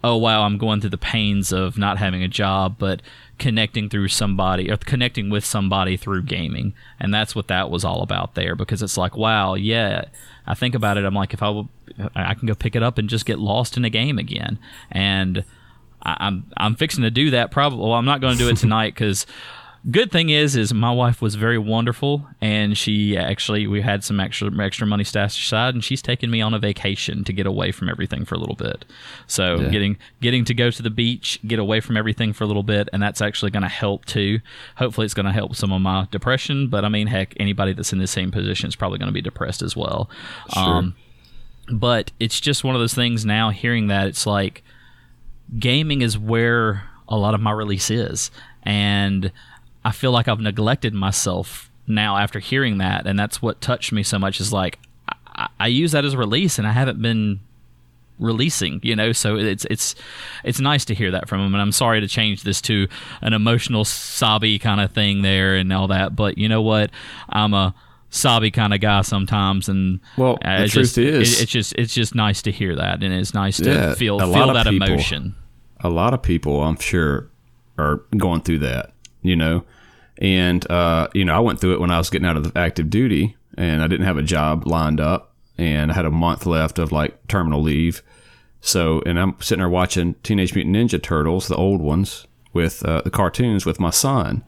[0.04, 3.00] oh wow i'm going through the pains of not having a job but
[3.38, 8.02] connecting through somebody or connecting with somebody through gaming and that's what that was all
[8.02, 10.04] about there because it's like wow yeah
[10.46, 11.68] i think about it i'm like if i will
[12.16, 14.58] i can go pick it up and just get lost in a game again
[14.90, 15.44] and
[16.04, 18.56] I- i'm i'm fixing to do that probably well i'm not going to do it
[18.56, 19.26] tonight because
[19.90, 24.20] good thing is is my wife was very wonderful and she actually we had some
[24.20, 27.72] extra extra money stashed aside and she's taken me on a vacation to get away
[27.72, 28.84] from everything for a little bit.
[29.26, 29.70] So Yeah.
[29.70, 32.88] getting getting to go to the beach get away from everything for a little bit
[32.92, 34.38] and that's actually going to help too.
[34.76, 37.92] Hopefully it's going to help some of my depression but i mean heck anybody that's
[37.92, 40.08] in the same position is probably going to be depressed as well.
[40.54, 40.94] Um,
[41.72, 44.62] but it's just one of those things now hearing that it's like
[45.58, 48.30] gaming is where a lot of my release is.
[48.62, 49.32] And
[49.84, 53.06] i feel like i've neglected myself now after hearing that.
[53.06, 54.78] And that's what touched me so much is like
[55.26, 57.40] i, I use that as a release and i haven't been
[58.20, 59.10] releasing you know?
[59.12, 59.94] So it's it's
[60.44, 62.86] it's nice to hear that from him and i'm sorry to change this to
[63.20, 66.14] an emotional sobby kind of thing there and all that.
[66.14, 66.90] But you know what?
[67.28, 67.74] I'm a
[68.10, 71.50] sobby kind of guy sometimes and Well, uh, the it's truth just, is- it- it's
[71.52, 74.66] just it's just nice to hear that and it's nice to Yeah, feel feel that
[74.66, 75.34] people- emotion
[75.82, 77.28] a lot of people, I'm sure,
[77.78, 78.92] are going through that,
[79.22, 79.64] you know.
[80.18, 82.90] And uh, you know, I went through it when I was getting out of active
[82.90, 86.78] duty, and I didn't have a job lined up, and I had a month left
[86.78, 88.02] of like terminal leave.
[88.60, 93.00] So, and I'm sitting there watching Teenage Mutant Ninja Turtles, the old ones, with uh,
[93.02, 94.44] the cartoons with my son,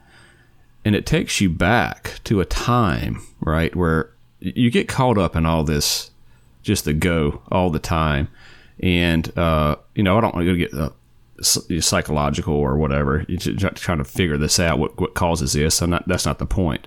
[0.84, 5.46] and it takes you back to a time, right, where you get caught up in
[5.46, 6.10] all this,
[6.62, 8.28] just the go all the time,
[8.78, 10.90] and uh, you know, I don't want to get uh,
[11.40, 13.24] psychological or whatever.
[13.28, 14.78] You're trying to figure this out.
[14.78, 15.80] What what causes this?
[15.82, 16.06] I'm not.
[16.06, 16.86] That's not the point.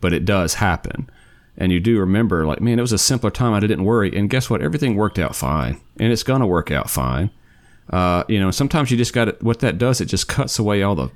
[0.00, 1.10] But it does happen,
[1.56, 3.52] and you do remember, like, man, it was a simpler time.
[3.52, 4.62] I didn't worry, and guess what?
[4.62, 7.30] Everything worked out fine, and it's gonna work out fine.
[7.90, 9.36] Uh, you know, sometimes you just got to.
[9.40, 11.10] What that does, it just cuts away all the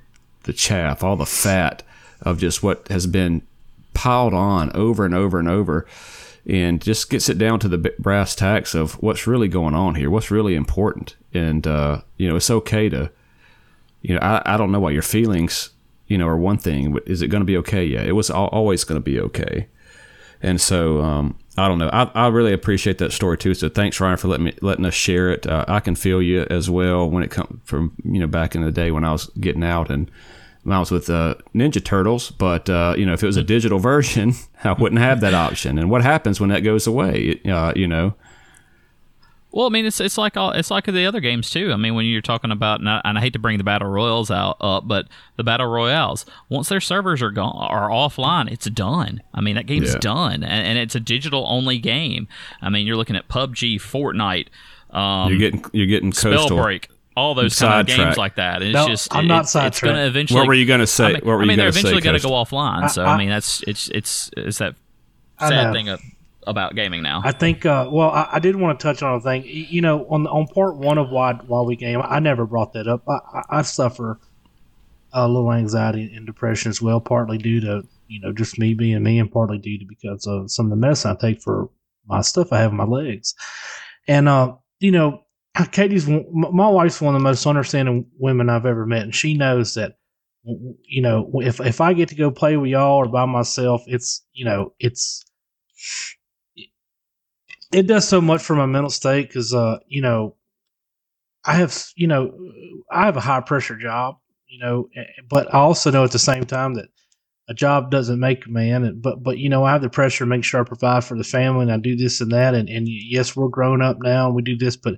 [0.45, 1.83] the chaff, all the fat
[2.21, 3.43] of just what has been
[3.95, 5.87] piled on over and over and over
[6.47, 10.11] and just gets it down to the brass tacks of what's really going on here,
[10.11, 11.17] what's really important.
[11.35, 13.11] And, uh, you know, it's okay to,
[14.03, 15.71] you know, I, I don't know what your feelings,
[16.07, 17.85] you know, are one thing, but is it going to be okay?
[17.85, 19.69] Yeah, it was always going to be okay.
[20.43, 21.91] And so, um, I don't know.
[21.93, 23.55] I, I really appreciate that story too.
[23.55, 25.47] So thanks, Ryan, for letting me letting us share it.
[25.47, 28.63] Uh, I can feel you as well when it comes from you know back in
[28.63, 30.11] the day when I was getting out and
[30.67, 32.31] I was with uh, Ninja Turtles.
[32.31, 34.33] But uh, you know, if it was a digital version,
[34.65, 35.79] I wouldn't have that option.
[35.79, 37.41] And what happens when that goes away?
[37.45, 38.15] Uh, you know,
[39.53, 41.73] Well, I mean, it's it's like all it's like the other games too.
[41.73, 43.89] I mean, when you're talking about, and I, and I hate to bring the battle
[43.89, 48.65] royals out up, but the battle royales, once their servers are gone are offline, it's
[48.71, 49.23] done.
[49.35, 49.99] I mean, that game's Yeah.
[50.01, 52.29] done, and, and it's a digital only game.
[52.63, 54.49] I mean, you're looking at PUBG, Fortnite,
[54.97, 56.57] um, you're getting you're getting coastal.
[56.59, 58.63] Spellbreak, all those kind of games like that.
[58.63, 59.97] And it's No, just I'm it- not it's, it's going sidetracked.
[59.97, 60.41] to eventually.
[60.41, 61.05] What were you gonna say?
[61.05, 62.89] I mean, What were I you mean they're eventually going to go offline.
[62.91, 64.77] So I- I, mean, that's it's it's it's that
[65.39, 66.01] sad thing of
[66.47, 67.23] about gaming now.
[67.25, 67.65] I think.
[67.65, 69.45] Uh, well, I, I did want to touch on a thing.
[69.45, 72.89] You know, on on part one of why why we game, I never brought that
[72.89, 73.03] up.
[73.09, 74.19] I, I, suffer
[75.13, 79.03] a little anxiety and depression as well, partly due to you know just me being
[79.03, 81.71] me, and partly due to because of some of the medicine I take for
[82.07, 83.35] my stuff I have in my legs.
[84.09, 85.25] And uh, you know,
[85.71, 89.75] Katie's my wife's one of the most understanding women I've ever met, and she knows
[89.75, 89.99] that
[90.45, 94.25] you know if if I get to go play with y'all or by myself, it's
[94.33, 95.25] you know it's
[97.73, 100.37] it does so much for my mental state because uh you know
[101.45, 102.33] I have you know
[102.91, 104.89] I have a high pressure job you know
[105.29, 106.89] but I also know at the same time that
[107.49, 110.29] a job doesn't make a man but but you know I have the pressure to
[110.29, 112.87] make sure I provide for the family and I do this and that and and
[112.89, 114.95] yes we're grown up now and we do this but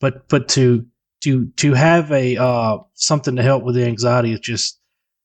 [0.00, 0.84] but but to
[1.22, 4.80] to to have a uh something to help with the anxiety is just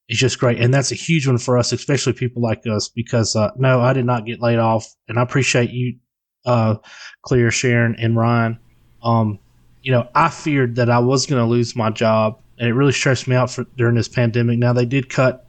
[0.08, 3.36] is just great and that's a huge one for us especially people like us because
[3.36, 5.98] uh no I did not get laid off and I appreciate you
[6.44, 6.76] uh,
[7.22, 8.58] Clear, Sharon, and Ryan.
[9.02, 9.38] Um,
[9.82, 12.92] you know, I feared that I was going to lose my job, and it really
[12.92, 14.58] stressed me out for, during this pandemic.
[14.58, 15.46] Now they did cut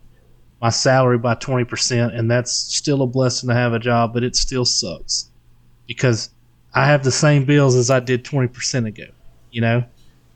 [0.61, 4.23] my salary by twenty percent, and that's still a blessing to have a job, but
[4.23, 5.29] it still sucks
[5.87, 6.29] because
[6.73, 9.05] I have the same bills as I did twenty percent ago.
[9.51, 9.83] You know,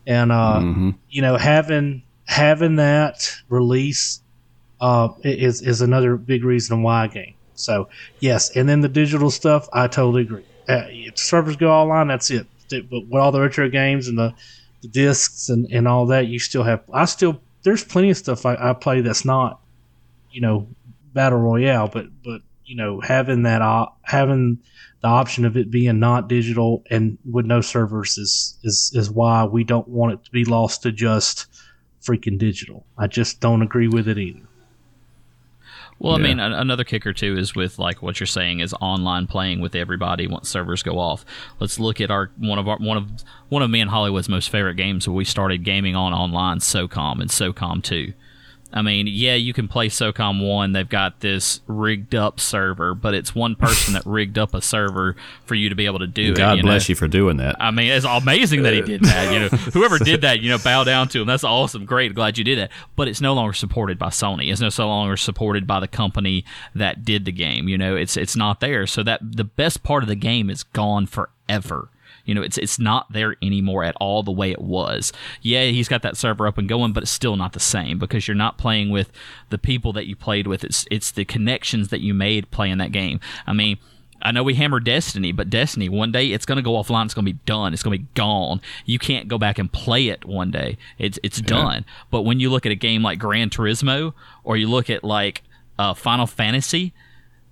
[0.06, 0.90] and uh, mm-hmm.
[1.10, 4.22] you know having having that release
[4.80, 7.34] uh, is is another big reason why I game.
[7.60, 7.90] So
[8.20, 10.46] yes, and then the digital stuff, I totally agree.
[10.70, 12.48] Uh, if servers go online, that's it.
[12.70, 14.34] But with all the retro games and the,
[14.82, 16.84] the discs and, and all that, you still have.
[16.94, 19.60] I still there's plenty of stuff I, I play that's not,
[20.32, 20.68] you know,
[21.14, 24.60] battle royale, but but you know having that uh, having
[25.02, 29.46] the option of it being not digital and with no servers is is is why
[29.46, 31.48] we don't want it to be lost to just
[32.02, 32.86] freaking digital.
[32.98, 34.47] I just don't agree with it either.
[36.00, 39.62] Well, I mean, another kicker too is with like what you're saying is online playing
[39.62, 41.26] with everybody once servers go off.
[41.60, 43.10] Let's look at our one of our one of
[43.50, 47.20] one of me and Hollywood's most favorite games where we started gaming on online, SOCOM
[47.20, 48.14] and SOCOM two.
[48.74, 50.74] I mean, yeah, you can play SOCOM 1.
[50.74, 55.16] They've got this rigged up server, but it's one person that rigged up a server
[55.46, 56.62] for you to be able to do God it.
[56.62, 56.92] God bless know?
[56.92, 57.56] you for doing that.
[57.60, 59.34] I mean, it's amazing that he did that.
[59.34, 61.28] You know, whoever did that, you know, bow down to him.
[61.28, 61.86] That's awesome.
[61.86, 62.14] Great.
[62.14, 62.72] Glad you did that.
[62.96, 64.52] But it's no longer supported by Sony.
[64.52, 66.44] It's no longer supported by the company
[66.76, 67.70] that did the game.
[67.70, 68.86] You know, it's it's not there.
[68.86, 71.90] So that the best part of the game is gone forever.
[72.28, 75.12] You know, it's it's not there anymore at all the way it was.
[75.42, 78.28] Yeah, he's got that server up and going, but it's still not the same because
[78.28, 79.12] you're not playing with
[79.50, 80.64] the people that you played with.
[80.64, 83.20] It's it's the connections that you made playing that game.
[83.48, 83.80] I mean.
[84.20, 87.06] I know we hammer Destiny, but Destiny, one day it's going to go offline.
[87.06, 87.72] It's going to be done.
[87.72, 88.62] It's going to be gone.
[88.84, 90.80] You can't go back and play it one day.
[90.98, 91.46] It's it's yeah.
[91.46, 91.86] done.
[92.10, 95.44] But when you look at a game like Gran Turismo, or you look at like
[95.78, 96.94] uh, Final Fantasy,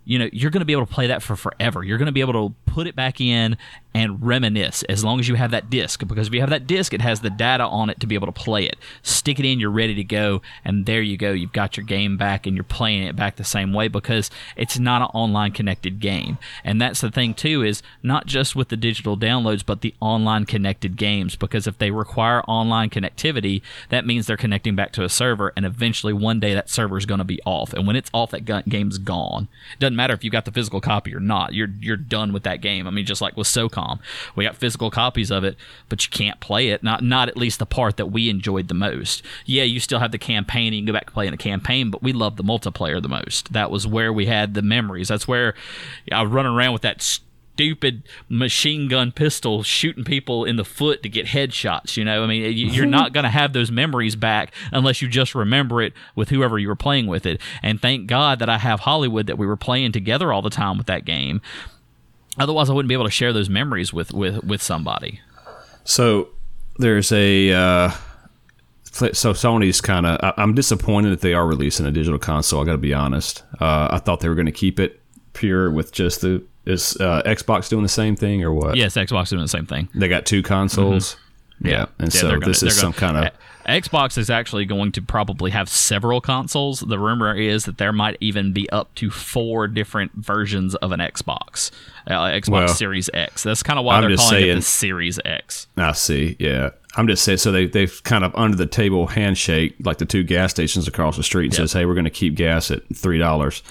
[0.05, 1.83] you know you're going to be able to play that for forever.
[1.83, 3.55] You're going to be able to put it back in
[3.93, 6.05] and reminisce as long as you have that disc.
[6.05, 8.27] Because if you have that disc, it has the data on it to be able
[8.27, 8.75] to play it.
[9.01, 11.31] Stick it in, you're ready to go, and there you go.
[11.31, 14.77] You've got your game back and you're playing it back the same way because it's
[14.77, 16.37] not an online connected game.
[16.65, 20.45] And that's the thing too is not just with the digital downloads, but the online
[20.45, 21.37] connected games.
[21.37, 25.65] Because if they require online connectivity, that means they're connecting back to a server, and
[25.65, 27.71] eventually one day that server is going to be off.
[27.71, 29.47] And when it's off, that game's gone.
[29.79, 31.53] Doesn't matter if you got the physical copy or not.
[31.53, 32.87] You're you're done with that game.
[32.87, 33.99] I mean, just like with SOCOM,
[34.35, 35.55] we got physical copies of it,
[35.87, 36.83] but you can't play it.
[36.83, 39.21] Not not at least the part that we enjoyed the most.
[39.45, 40.73] Yeah, you still have the campaign.
[40.73, 43.09] You can go back and play in the campaign, but we love the multiplayer the
[43.09, 43.53] most.
[43.53, 45.07] That was where we had the memories.
[45.07, 45.53] That's where
[46.11, 47.01] I run around with that
[47.55, 51.95] stupid machine gun pistol shooting people in the foot to get headshots.
[51.95, 55.33] You know, I mean, you're not going to have those memories back unless you just
[55.33, 57.39] remember it with whoever you were playing with it.
[57.63, 60.77] And thank God that I have Hollywood that we were playing together all the time
[60.77, 61.41] with that game.
[62.37, 65.19] Otherwise, I wouldn't be able to share those memories with with with somebody.
[65.83, 66.29] So
[66.77, 67.51] there's a.
[67.51, 67.91] Uh,
[68.83, 70.33] so Sony's kind of.
[70.37, 72.61] I'm disappointed that they are releasing a digital console.
[72.61, 73.43] I got to be honest.
[73.59, 75.01] Uh, I thought they were going to keep it
[75.33, 76.43] pure with just the.
[76.65, 78.75] Is uh, Xbox doing the same thing or what?
[78.75, 79.87] Yes, Xbox doing the same thing.
[79.93, 81.13] They got two consoles.
[81.13, 81.67] Mm-hmm.
[81.67, 81.71] Yeah.
[81.71, 83.31] yeah, and yeah, so gonna, this is some kind of
[83.65, 86.81] Xbox is actually going to probably have several consoles.
[86.81, 90.99] The rumor is that there might even be up to four different versions of an
[90.99, 91.71] Xbox,
[92.07, 93.43] uh, Xbox well, Series X.
[93.43, 95.67] That's kind of why I'm they're calling saying, it the Series X.
[95.77, 96.35] I see.
[96.39, 97.39] Yeah, I'm just saying.
[97.39, 101.17] So they they've kind of under the table handshake like the two gas stations across
[101.17, 101.61] the street and yep.
[101.61, 103.63] says, "Hey, we're going to keep gas at three dollars."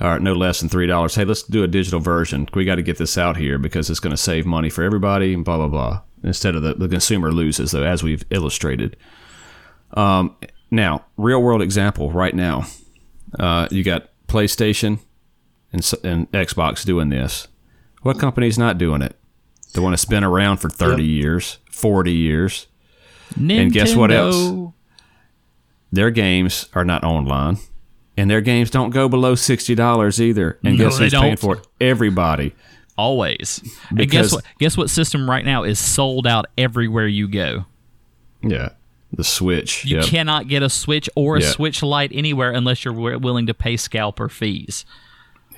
[0.00, 1.14] All right, no less than three dollars.
[1.14, 2.48] Hey, let's do a digital version.
[2.54, 5.34] We got to get this out here because it's going to save money for everybody.
[5.34, 6.02] And blah blah blah.
[6.22, 8.96] Instead of the, the consumer loses, though, as we've illustrated.
[9.94, 10.36] Um,
[10.70, 12.64] now, real world example right now,
[13.38, 14.98] uh, you got PlayStation
[15.72, 17.48] and, and Xbox doing this.
[18.02, 19.16] What company's not doing it?
[19.72, 22.66] The one that's been around for 30 years, 40 years.
[23.34, 23.60] Nintendo.
[23.62, 24.72] And guess what else?
[25.92, 27.58] Their games are not online.
[28.16, 30.58] And their games don't go below $60 either.
[30.64, 31.38] And No, guess who's paying don't.
[31.38, 31.66] for it?
[31.80, 32.54] Everybody.
[32.96, 33.62] Always.
[33.90, 34.44] and guess what?
[34.58, 37.64] Guess what system right now is sold out everywhere you go.
[38.42, 38.70] Yeah.
[39.12, 39.84] The Switch.
[39.84, 40.06] You yep.
[40.06, 41.48] cannot get a Switch or a Yeah.
[41.50, 44.84] Switch Lite anywhere unless you're willing to pay scalper fees.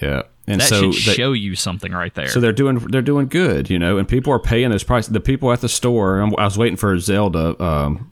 [0.00, 0.22] Yeah.
[0.46, 2.28] And That so should they- show you something right there.
[2.28, 5.12] So they're doing they're doing good, you know, and people are paying those prices.
[5.12, 7.60] The people at the store, I'm- was waiting for Zelda.
[7.62, 8.10] Um,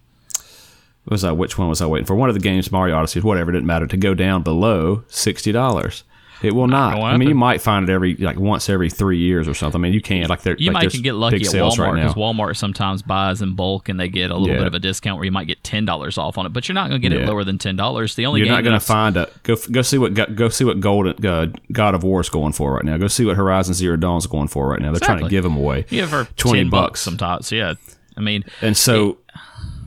[1.08, 1.36] was that?
[1.36, 2.14] Which one was I waiting for?
[2.14, 3.50] One of the games, Mario Odyssey, whatever.
[3.50, 6.04] It didn't matter to go down below sixty dollars.
[6.40, 6.96] It will not.
[7.02, 9.80] I mean, you might find it every like once every three years or something.
[9.80, 12.14] I mean, you can't like they're you like might can get lucky at Walmart because
[12.16, 12.22] now.
[12.22, 14.58] Walmart sometimes buys in bulk and they get a little Yeah.
[14.58, 16.74] bit of a discount where you might get ten dollars off on it, but you're
[16.74, 18.14] not going to get it lower than ten dollars.
[18.14, 19.56] The only You're not going to find a go.
[19.70, 22.74] Go see what go, go see what Golden uh, God of War is going for
[22.74, 22.96] right now.
[22.98, 24.92] Go see what Horizon Zero Dawn is going for right now.
[24.92, 25.86] They're trying to give them away.
[25.90, 27.00] yeah for 20 ten bucks.
[27.00, 27.50] sometimes.
[27.50, 27.74] Yeah,
[28.16, 29.18] I mean, And so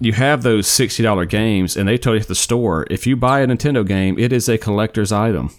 [0.01, 3.15] you have those sixty dollar games, and they tell you at the store if you
[3.15, 5.51] buy a Nintendo game, it is a collector's item.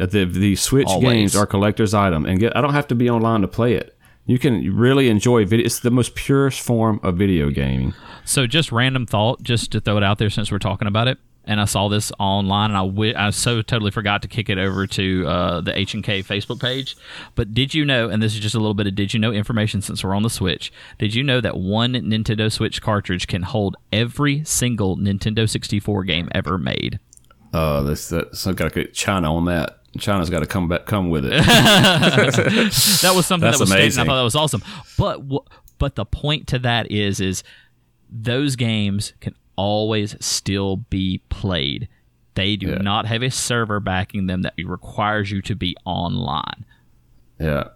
[0.00, 1.08] Uh, The the Switch Always.
[1.08, 3.96] games are collector's item, and get I don't have to be online to play it.
[4.26, 5.66] You can really enjoy video.
[5.66, 7.92] It's the most purest form of video gaming.
[8.24, 11.18] So just random thought, just to throw it out there since we're talking about it.
[11.46, 14.56] And I saw this online, and I wi- I so totally forgot to kick it
[14.56, 16.96] over to uh, the H and K Facebook page.
[17.34, 18.08] But did you know?
[18.08, 20.22] And this is just a little bit of did you know information since we're on
[20.22, 20.72] the Switch.
[20.98, 26.30] Did you know that one Nintendo Switch cartridge can hold every single Nintendo 64 game
[26.34, 26.98] ever made?
[27.52, 29.80] Uh, this that's got to get China on that.
[29.98, 31.30] China's got to come back, come with it.
[31.44, 34.62] that was something That's that was stated, and I thought that was awesome.
[34.98, 35.22] But
[35.78, 37.42] but the point to that is is
[38.10, 41.88] those games can always still be played.
[42.34, 42.78] They do Yeah.
[42.78, 46.64] not have a server backing them that requires you to be online.
[47.38, 47.68] yeah.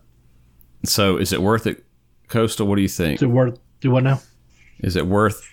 [0.84, 1.84] So is it worth it,
[2.28, 2.66] Coastal?
[2.66, 3.16] What do you think?
[3.16, 4.20] Is it worth do what now?
[4.80, 5.44] Is it worth?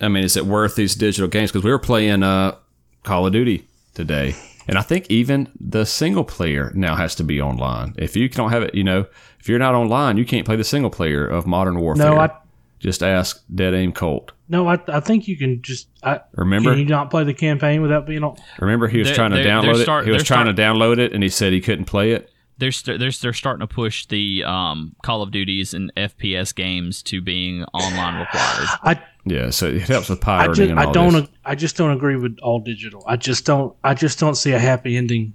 [0.00, 1.50] I mean, is it worth these digital games?
[1.52, 2.56] Because we were playing uh,
[3.02, 4.34] Call of Duty today,
[4.68, 7.94] and I think even the single player now has to be online.
[7.98, 9.06] If you don't have it, you know,
[9.40, 12.10] if you're not online, you can't play the single player of Modern Warfare.
[12.10, 12.30] No, I
[12.78, 14.32] just ask Dead Aim Colt.
[14.48, 17.80] no, I, I think you can just I, Remember, Can you not play the campaign
[17.82, 18.36] without being on?
[18.58, 20.04] remember, he was They're- trying to they're- download they're it.
[20.06, 22.28] he was trying start- to download it, and he said he couldn't play it.
[22.58, 27.02] They're, st- they're, they're starting to push the um, Call of Duties and FPS games
[27.04, 28.68] to being online required.
[28.84, 31.28] I Yeah, so it helps with I pirating just and I don't this.
[31.44, 33.04] I just don't agree with all digital.
[33.06, 35.34] I just don't I just don't see a happy ending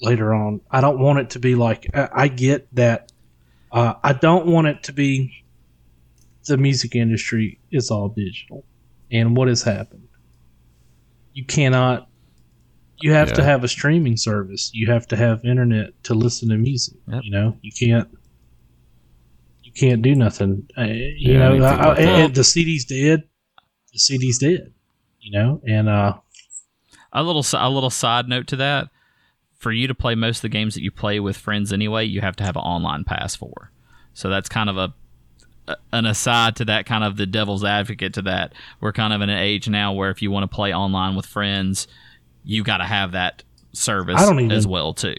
[0.00, 0.60] later on.
[0.70, 3.12] I don't want it to be like I, I get that.
[3.70, 5.44] Uh, I don't want it to be
[6.46, 8.64] the music industry is all digital,
[9.10, 10.08] and what has happened?
[11.34, 12.08] You cannot.
[12.98, 14.70] You have to have a streaming service.
[14.72, 16.96] You have to have internet to listen to music.
[17.08, 17.24] Yep.
[17.24, 18.08] You know, you can't.
[19.76, 20.66] You can't do nothing.
[20.76, 22.34] Uh, you Yeah, know, I, about I- that.
[22.34, 23.24] the CD's dead.
[23.92, 24.72] The CD's dead.
[25.20, 26.14] You know, and uh,
[27.12, 28.88] a little a little side note to that
[29.58, 32.20] for you to play most of the games that you play with friends anyway you
[32.20, 33.72] have to have an online pass for
[34.12, 34.92] so that's kind of a
[35.66, 39.22] a- an aside to that kind of the devil's advocate to that we're kind of
[39.22, 41.88] in an age now where if you want to play online with friends
[42.44, 45.16] you got to have that service I don't even- as well too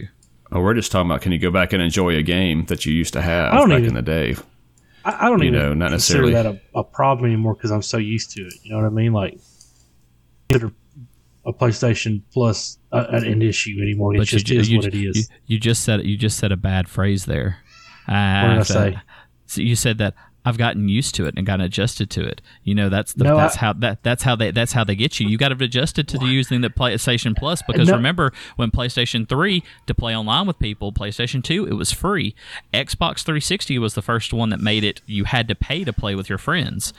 [0.51, 2.93] Oh, we're just talking about can you go back and enjoy a game that you
[2.93, 4.35] used to have back even- in the day?
[5.05, 7.71] I, I don't You even know, not consider necessarily- that a, a problem anymore because
[7.71, 8.53] I'm so used to it.
[8.63, 9.13] You know what I mean?
[9.13, 9.39] Like,
[10.49, 10.73] consider
[11.45, 14.15] a PlayStation Plus uh, an issue anymore.
[14.15, 15.17] It just ju- is you, what it ju- is.
[15.17, 17.59] You, you just said you just said a bad phrase there.
[18.05, 18.97] What did I have to- say?
[19.45, 20.13] So you said that
[20.47, 22.41] I've gotten used to it and gotten adjusted to it.
[22.63, 24.95] You know that's the, No, that's I- how that that's how they that's how they
[24.95, 25.27] get you.
[25.27, 27.95] You got to adjust it to the using the PlayStation Plus because No.
[27.95, 32.33] remember when PlayStation Three to play online with people, PlayStation Two it was free.
[32.73, 36.15] Xbox 360 was the first one that made it you had to pay to play
[36.15, 36.93] with your friends.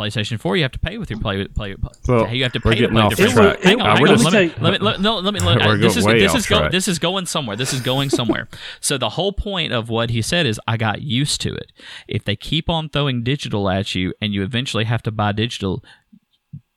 [0.00, 1.46] PlayStation 4, you have to pay with your play.
[1.46, 1.76] play
[2.08, 3.60] Well, you have to pay to play off with your track.
[3.60, 4.22] Hang on, Uh, hang on.
[4.22, 6.68] Let me, let me, let, no, let me, let, We're this is this is go,
[6.70, 7.56] this is going somewhere.
[7.56, 8.48] This is going somewhere.
[8.80, 11.72] so the whole point of what he said is I got used to it.
[12.08, 15.84] If they keep on throwing digital at you and you eventually have to buy digital,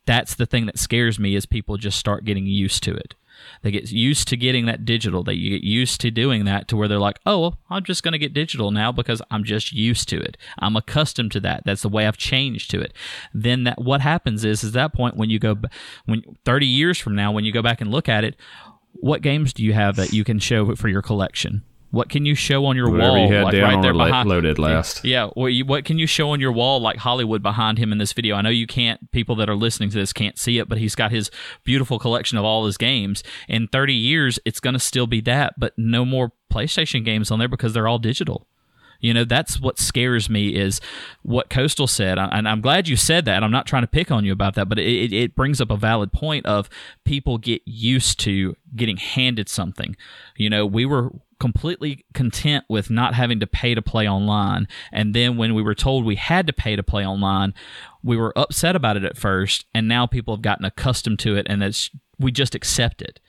[0.05, 3.15] that's the thing that scares me is people just start getting used to it.
[3.61, 5.23] They get used to getting that digital.
[5.23, 8.11] They get used to doing that to where they're like, "Oh, well, I'm just going
[8.13, 10.37] to get digital now because I'm just used to it.
[10.59, 11.63] I'm accustomed to that.
[11.65, 12.93] That's the way I've changed to it."
[13.33, 15.57] Then that what happens is is that point when you go
[16.05, 18.35] when 30 years from now when you go back and look at it,
[18.93, 21.63] what games do you have that you can show for your collection?
[21.93, 24.27] What can you show on your Whatever wall, you had like right there behind?
[24.27, 25.05] loaded last.
[25.05, 27.99] Yeah, well, you, what can you show on your wall, like Hollywood behind him in
[27.99, 28.35] this video?
[28.35, 29.11] I know you can't.
[29.11, 31.29] People that are listening to this can't see it, but he's got his
[31.63, 33.23] beautiful collection of all his games.
[33.47, 37.37] In 30 years, it's going to still be that, but no more PlayStation games on
[37.37, 38.47] there because they're all digital.
[38.99, 40.81] You know, that's what scares me is
[41.21, 42.17] what Coastal said.
[42.17, 43.43] And I'm glad you said that.
[43.43, 45.77] I'm not trying to pick on you about that, but it, it brings up a
[45.77, 46.69] valid point of
[47.03, 49.95] people get used to getting handed something.
[50.37, 51.11] You know, we were
[51.43, 54.65] completely content with not having to pay to play online.
[54.93, 57.53] And then when we were told we had to pay to play online,
[58.01, 59.65] we were upset about it at first.
[59.75, 63.19] And now people have gotten accustomed to it and it's, we just accept it.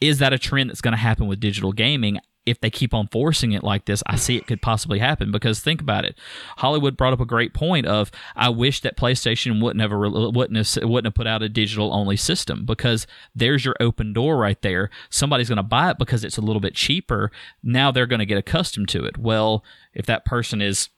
[0.00, 2.20] Is that a trend that's going to happen with digital gaming?
[2.46, 5.30] If they keep on forcing it like this, I see it could possibly happen.
[5.30, 6.16] Because think about it,
[6.58, 10.88] Hollywood brought up a great point of I wish that PlayStation wouldn't have wouldn't have,
[10.88, 14.90] wouldn't have put out a digital only system because there's your open door right there.
[15.10, 17.30] Somebody's going to buy it because it's a little bit cheaper.
[17.62, 19.16] Now they're going to get accustomed to it.
[19.16, 19.64] Well,
[19.94, 20.88] if that person is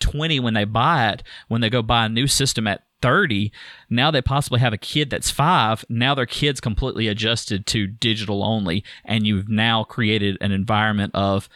[0.00, 3.52] 20 when they buy it, when they go buy a new system at 30
[3.88, 8.42] now they possibly have a kid that's five now their kid's completely adjusted to digital
[8.44, 11.48] only and you've now created an environment of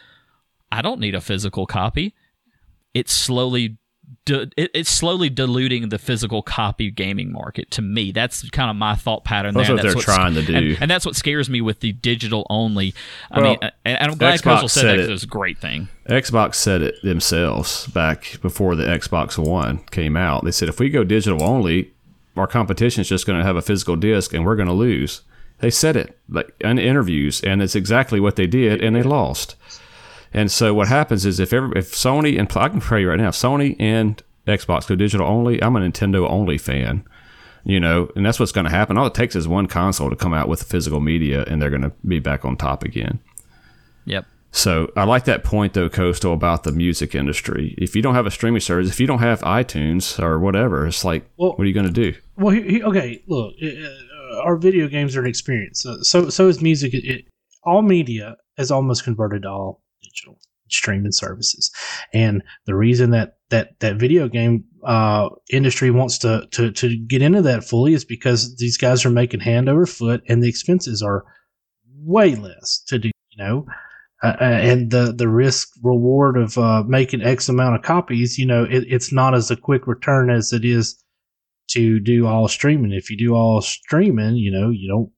[0.71, 2.13] i don't need a physical copy.
[2.93, 3.77] It's slowly
[4.25, 8.11] it's slowly diluting the physical copy gaming market to me.
[8.11, 9.75] That's kind of my thought pattern that's there.
[9.75, 10.55] what that's they're trying to do.
[10.55, 12.93] and, and, that's what scares me with the digital only.
[13.31, 15.09] I well, mean and i'm glad Xbox said that it.
[15.09, 15.89] was a great thing.
[16.07, 20.45] Xbox said it themselves back before the xbox one came out.
[20.45, 21.91] They said if we go digital only
[22.37, 25.21] our competition is just going to have a physical disc and we're going to lose.
[25.59, 29.55] They said it like in interviews and it's exactly what they did and they lost
[30.33, 33.19] and so what happens is if every, if Sony and I can tell you right
[33.19, 37.05] now, Sony and Xbox go digital only, I'm a Nintendo only fan.
[37.65, 38.97] You know, and that's what's going to happen.
[38.97, 41.83] All it takes is one console to come out with physical media, and they're going
[41.83, 43.19] to be back on top again.
[44.03, 44.25] Yep.
[44.51, 47.73] So I like that point though, Coastal, about the music industry.
[47.77, 51.03] If you don't have a streaming service, if you don't have iTunes or whatever, it's
[51.03, 52.13] like, well, what are you going to do?
[52.37, 55.81] Well, he, he, okay, look, uh, our video games are an experience.
[55.81, 56.93] So, so, so is music.
[56.93, 57.25] It,
[57.63, 60.37] all media is almost converted to all digital
[60.69, 61.71] streaming services.
[62.13, 67.21] And the reason that that that video game uh, industry wants to, to to get
[67.21, 71.01] into that fully is because these guys are making hand over foot, and the expenses
[71.01, 71.23] are
[71.97, 73.11] way less to do.
[73.31, 73.65] You know.
[74.21, 78.45] Uh, uh and the the risk reward of uh, making X amount of copies, you
[78.45, 81.03] know, it, it's not as a quick return as it is
[81.71, 82.93] to do all streaming.
[82.93, 85.11] If you do all streaming, you know, you don't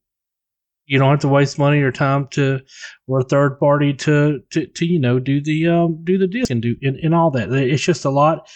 [0.86, 2.60] you don't have to waste money or time to
[3.08, 6.50] or a third party to to, to you know do the um, do the disc
[6.52, 7.52] and do and, and all that.
[7.52, 8.48] It's just a lot.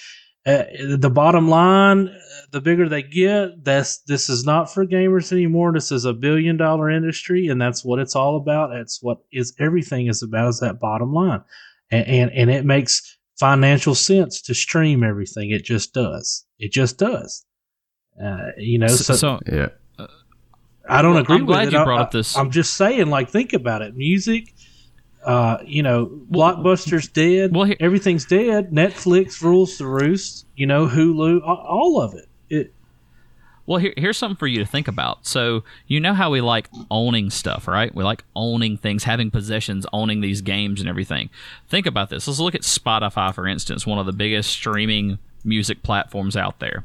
[0.46, 0.64] Uh,
[0.98, 2.10] the bottom line,
[2.52, 5.72] the bigger they get, that's this is not for gamers anymore.
[5.74, 8.72] This is a billion dollar industry, and that's what it's all about.
[8.74, 11.42] That's what is everything is about is that bottom line,
[11.92, 15.52] and and, and it makes financial sense to stream everything.
[15.52, 16.46] It just does.
[16.58, 17.46] It just does.
[18.22, 19.70] Uh, you know, so, so yeah.
[20.90, 22.36] I don't well, agree I'm glad with you brought I, up this.
[22.36, 23.96] I'm just saying, like, think about it.
[23.96, 24.54] Music,
[25.24, 27.54] uh, you know, well, Blockbuster's dead.
[27.54, 28.72] Well, here, everything's dead.
[28.72, 30.46] Netflix rules the roost.
[30.56, 32.28] You know, Hulu, all of it.
[32.50, 32.74] It.
[33.68, 35.28] Well, here, here's something for you to think about.
[35.28, 37.94] So, you know how we like owning stuff, right?
[37.94, 41.30] We like owning things, having possessions, owning these games and everything.
[41.68, 42.28] Think about this.
[42.28, 46.84] Let's look at Spotify, for instance, one of the biggest streaming music platforms out there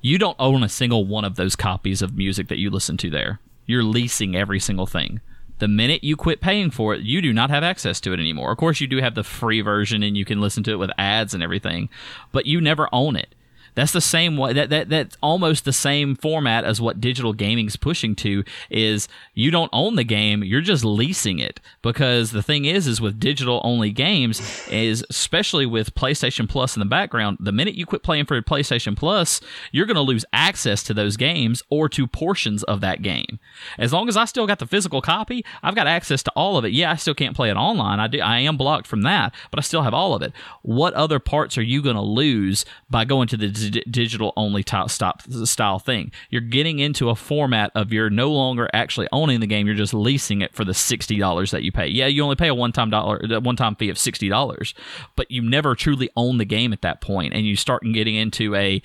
[0.00, 3.10] you don't own a single one of those copies of music that you listen to
[3.10, 3.40] there.
[3.66, 5.20] You're leasing every single thing.
[5.58, 8.52] The minute you quit paying for it, you do not have access to it anymore.
[8.52, 10.90] Of course, you do have the free version and you can listen to it with
[10.96, 11.88] ads and everything,
[12.30, 13.34] but you never own it.
[13.78, 17.68] That's the same way that, that that's almost the same format as what digital gaming
[17.68, 21.60] is pushing to is you don't own the game, you're just leasing it.
[21.80, 26.80] Because the thing is is with digital only games is especially with PlayStation Plus in
[26.80, 30.82] the background, the minute you quit playing for PlayStation Plus, you're going to lose access
[30.82, 33.38] to those games or to portions of that game.
[33.78, 36.64] As long as I still got the physical copy, I've got access to all of
[36.64, 36.72] it.
[36.72, 38.00] Yeah, I still can't play it online.
[38.00, 40.32] I do I am blocked from that, but I still have all of it.
[40.62, 44.62] What other parts are you going to lose by going to the d- digital only
[44.62, 46.12] t- stop style thing.
[46.30, 49.66] You're getting into a format of you're no longer actually owning the game.
[49.66, 51.88] You're just leasing it for the sixty dollars that you pay.
[51.88, 54.74] Yeah, you only pay a one time dollar, one time fee of sixty dollars,
[55.16, 58.54] but you never truly own the game at that point, and you start getting into
[58.54, 58.82] a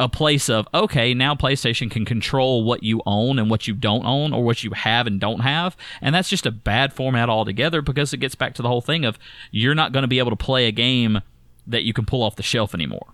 [0.00, 4.06] a place of okay now playstation can control what you own and what you don't
[4.06, 7.82] own or what you have and don't have and that's just a bad format altogether
[7.82, 9.18] because it gets back to the whole thing of
[9.50, 11.20] you're not going to be able to play a game
[11.66, 13.08] that you can pull off the shelf anymore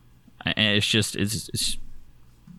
[0.45, 1.78] and it's just it's, it's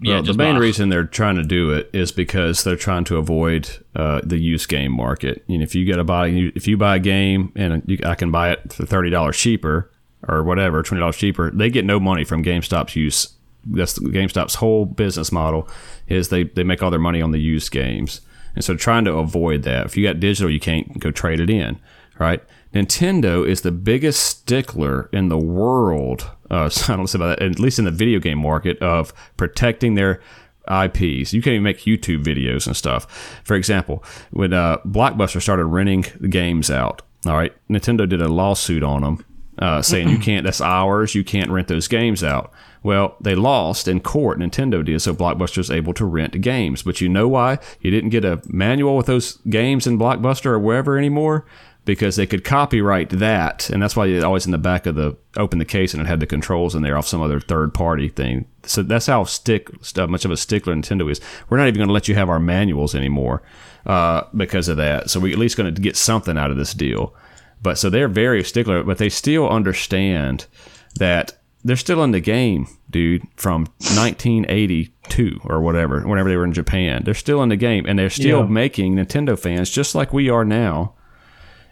[0.01, 3.17] yeah, well, the main reason they're trying to do it is because they're trying to
[3.17, 5.47] avoid uh, the used game market.
[5.47, 8.29] Know, if you get a buy, if you buy a game and you, I can
[8.29, 9.89] buy it for thirty dollars cheaper
[10.27, 13.29] or whatever, twenty dollars cheaper, they get no money from GameStop's use.
[13.65, 15.67] That's the, GameStop's whole business model
[16.07, 18.19] is they they make all their money on the used games,
[18.53, 19.85] and so trying to avoid that.
[19.85, 21.79] If you got digital, you can't go trade it in.
[22.19, 22.43] right?
[22.75, 26.29] Nintendo is the biggest stickler in the world.
[26.51, 29.95] Uh, I don't know about that, at least in the video game market of protecting
[29.95, 30.21] their
[30.69, 31.33] IPs.
[31.33, 33.39] You can't even make YouTube videos and stuff.
[33.43, 38.27] For example, when uh, Blockbuster started renting the games out, all right, Nintendo did a
[38.27, 39.25] lawsuit on them
[39.57, 42.51] uh, saying you can't, that's ours, you can't rent those games out.
[42.83, 46.83] Well, they lost in court, Nintendo did, so Blockbuster was able to rent games.
[46.83, 47.57] But you know why?
[47.79, 51.45] You didn't get a manual with those games in Blockbuster or wherever anymore?
[51.85, 55.15] Because they could copyright that, and that's why it's always in the back of the
[55.37, 58.09] open the case and it had the controls in there off some other third party
[58.09, 58.47] thing.
[58.63, 61.21] So that's how stick stuff much of a stickler Nintendo is.
[61.47, 63.43] We're not even going to let you have our manuals anymore
[63.85, 65.11] uh, because of that.
[65.11, 67.13] So we're at least going to get something out of this deal.
[67.61, 70.47] But so they're very stickler, but they still understand
[70.95, 76.53] that they're still in the game, dude, from 1982 or whatever, whenever they were in
[76.53, 77.03] Japan.
[77.05, 78.45] They're still in the game and they're still Yeah.
[78.47, 80.93] making Nintendo fans just like we are now.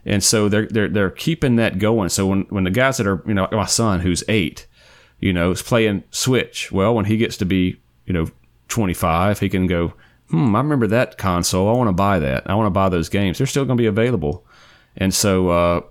[0.06, 2.10] And so they're they're they're keeping that going.
[2.10, 4.68] So when when the guys that are, you know, my son who's 8,
[5.20, 8.28] you know, is playing Switch, well, when he gets to be, you know,
[8.68, 9.93] 25, he can go,
[10.30, 11.70] "Hmm, I remember that console.
[11.70, 12.49] I want to buy that.
[12.49, 13.38] I want to buy those games.
[13.38, 14.45] They're still going to be available."
[14.97, 15.82] And so uh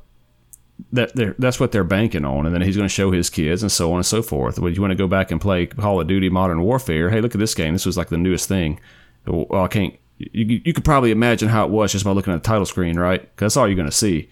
[0.92, 3.70] that that's what they're banking on, and then he's going to show his kids, and
[3.70, 4.58] so on and so forth.
[4.58, 7.10] Would you want to go back and play Call of Duty Modern Warfare?
[7.10, 7.72] Hey, look at this game.
[7.72, 8.80] This was like the newest thing.
[9.26, 9.94] Well, I can't.
[10.32, 12.98] You, you could probably imagine how it was just by looking at the title screen,
[12.98, 13.20] right?
[13.20, 14.28] Because that's all you're going to see.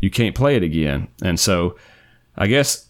[0.00, 1.76] You can't play it again, and so
[2.36, 2.88] I guess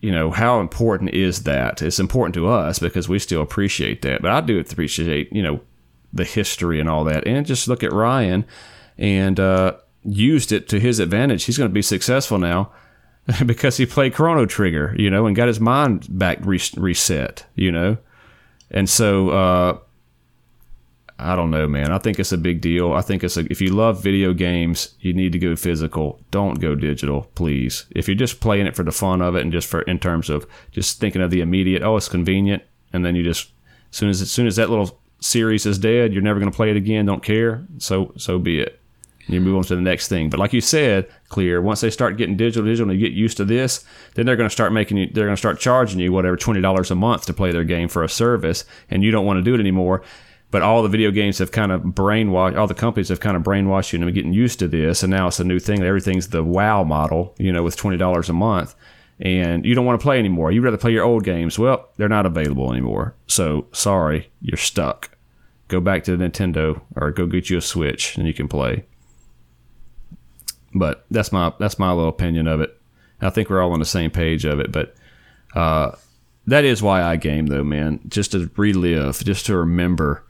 [0.00, 1.82] you know how important is that?
[1.82, 5.60] It's important to us because we still appreciate that, but I do appreciate you know
[6.12, 8.44] the history and all that, and just look at Ryan
[8.96, 9.38] and.
[9.40, 11.44] uh used it to his advantage.
[11.44, 12.70] He's going to be successful now
[13.46, 17.70] because he played Chrono Trigger, you know, and got his mind back re- reset, you
[17.70, 17.98] know.
[18.70, 19.78] And so uh,
[21.20, 21.92] I don't know, man.
[21.92, 22.92] I think it's a big deal.
[22.92, 26.20] I think it's a, if you love video games, you need to go physical.
[26.30, 27.86] Don't go digital, please.
[27.90, 30.30] If you're just playing it for the fun of it and just for in terms
[30.30, 32.62] of just thinking of the immediate, oh, it's convenient,
[32.92, 33.50] and then you just
[33.90, 36.56] as soon as as soon as that little series is dead, you're never going to
[36.56, 37.06] play it again.
[37.06, 37.64] Don't care.
[37.78, 38.80] So so be it
[39.32, 40.30] you move on to the next thing.
[40.30, 41.60] But like you said, clear.
[41.60, 44.48] Once they start getting digital, digital, and you get used to this, then they're going
[44.48, 45.10] to start making you.
[45.12, 47.88] They're going to start charging you whatever twenty dollars a month to play their game
[47.88, 50.02] for a service, and you don't want to do it anymore.
[50.50, 52.58] But all the video games have kind of brainwashed.
[52.58, 55.28] All the companies have kind of brainwashed you into getting used to this, and now
[55.28, 55.82] it's a new thing.
[55.82, 58.74] Everything's the WoW model, you know, with twenty dollars a month,
[59.20, 60.50] and you don't want to play anymore.
[60.50, 61.56] You'd rather play your old games.
[61.56, 63.14] Well, they're not available anymore.
[63.28, 65.16] So sorry, you're stuck.
[65.68, 68.84] Go back to the Nintendo or go get you a Switch, and you can play.
[70.74, 72.76] But that's my that's my little opinion of it.
[73.20, 74.72] I think we're all on the same page of it.
[74.72, 74.96] But
[75.54, 75.92] uh,
[76.48, 78.00] that is why I game, though, man.
[78.08, 80.24] Just to relive, just to remember.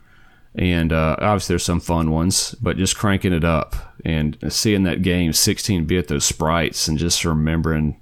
[0.55, 5.01] And uh, obviously, there's some fun ones, but just cranking it up and seeing that
[5.01, 7.99] game 16 bit, those sprites, and just remembering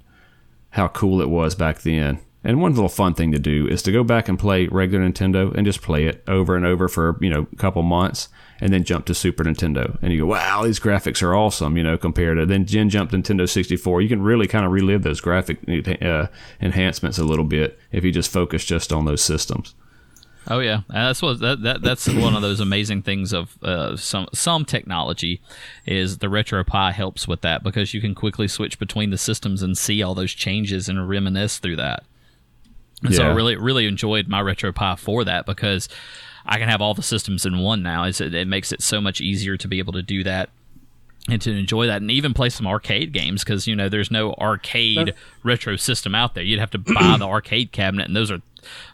[0.70, 2.20] how cool it was back then.
[2.42, 5.54] And one little fun thing to do is to go back and play regular Nintendo
[5.54, 8.28] and just play it over and over for, you know, a couple months
[8.60, 9.98] and then jump to Super Nintendo.
[10.00, 13.10] And you go, wow, these graphics are awesome, you know, compared to then Jen jump
[13.10, 14.00] Nintendo 64.
[14.00, 15.58] You can really kind of relive those graphic
[16.02, 16.28] uh,
[16.62, 19.74] enhancements a little bit if you just focus just on those systems.
[20.48, 23.96] Oh yeah, and that's what that, that that's one of those amazing things of uh,
[23.96, 25.40] some some technology
[25.86, 29.76] is the RetroPie helps with that because you can quickly switch between the systems and
[29.76, 32.04] see all those changes and reminisce through that.
[33.02, 35.88] And so I really really enjoyed my RetroPie for that because
[36.46, 38.04] I can have all the systems in one now.
[38.04, 40.50] It's, it makes it so much easier to be able to do that
[41.28, 44.32] and to enjoy that and even play some arcade games because you know there's no
[44.34, 46.42] arcade retro system out there.
[46.42, 48.40] You'd have to buy the arcade cabinet, and those are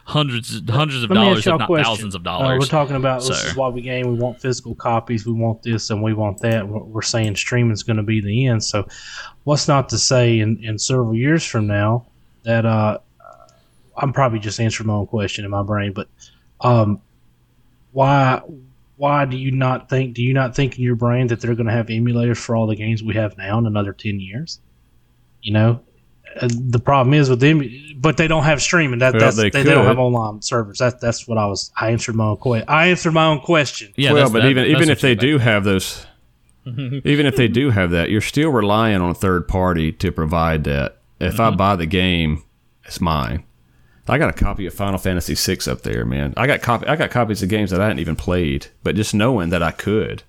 [0.05, 1.85] hundreds hundreds of dollars, if not question.
[1.85, 2.59] thousands of Uh, dollars.
[2.59, 4.07] we're talking about this So- is why we game.
[4.07, 5.25] We want physical copies.
[5.25, 6.67] We want this and we want that.
[6.67, 8.63] We're, saying streaming is going to be the end.
[8.63, 8.87] So,
[9.43, 12.05] what's not to say in, in several years from now
[12.43, 12.99] that uh,
[13.97, 16.07] I'm probably just answering my own question in my brain, but
[16.61, 17.01] um,
[17.91, 18.41] why
[18.97, 21.67] why do you not think do you not think in your brain that they're going
[21.67, 24.59] to have emulators for all the games we have now in another 10 years
[25.43, 25.86] you know Uh,
[26.39, 27.63] Uh, the problem is with them
[27.99, 30.77] but they don't have streaming that, Well, that's, they they, they don't have online servers
[30.79, 33.93] that, that's what i was i answered my own question i answered my own question
[33.95, 36.05] yeah, well, but that- even even if they you- do have those,
[37.05, 40.65] even if they do have that, you're still relying on a third party to provide
[40.65, 40.97] that.
[41.19, 41.57] If I mm-hmm.
[41.57, 42.43] buy the game,
[42.83, 43.43] it's mine.
[44.09, 46.33] I got a copy of Final Fantasy VI up there, man.
[46.37, 46.87] I got copy.
[46.87, 49.71] I got copies of games that I hadn't even played, but just knowing that I
[49.71, 50.23] could,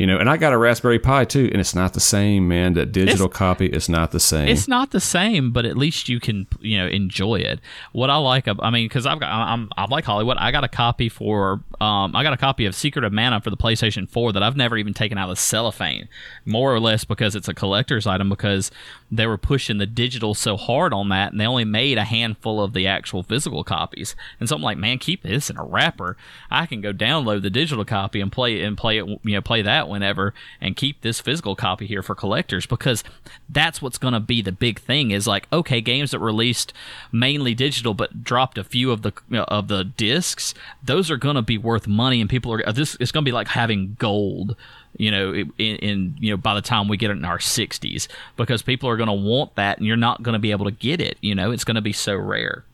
[0.00, 2.72] You know, and I got a Raspberry Pi too, and it's not the same, man.
[2.72, 4.48] That digital It's- copy is not the same.
[4.48, 7.60] It's not the same, but at least you can, you know, enjoy it.
[7.92, 10.38] What I like, I mean, because I've got, I'm, I'm like Hollywood.
[10.38, 13.50] I got a copy for, um, I got a copy of Secret of Mana for
[13.50, 16.08] the PlayStation 4 that I've never even taken out of the cellophane,
[16.46, 18.70] more or less because it's a collector's item because
[19.12, 22.62] they were pushing the digital so hard on that, and they only made a handful
[22.62, 24.16] of the actual physical copies.
[24.38, 26.16] And so I'm like, man, keep this in a wrapper.
[26.50, 29.42] I can go download the digital copy and play it and play it, you know,
[29.42, 33.04] play that whenever, and keep this physical copy here for collectors because
[33.48, 35.10] that's what's going to be the big thing.
[35.10, 36.72] Is like, okay, games that released
[37.12, 41.16] mainly digital but dropped a few of the you know, of the discs, those are
[41.16, 42.96] going to be worth money, and people are uh, this.
[43.00, 44.56] It's going to be like having gold
[44.96, 48.08] you know, in, in you know by the time we get it in our 60s,
[48.36, 50.70] because people are going to want that, and you're not going to be able to
[50.70, 51.16] get it.
[51.20, 52.64] You know, it's going to be so rare.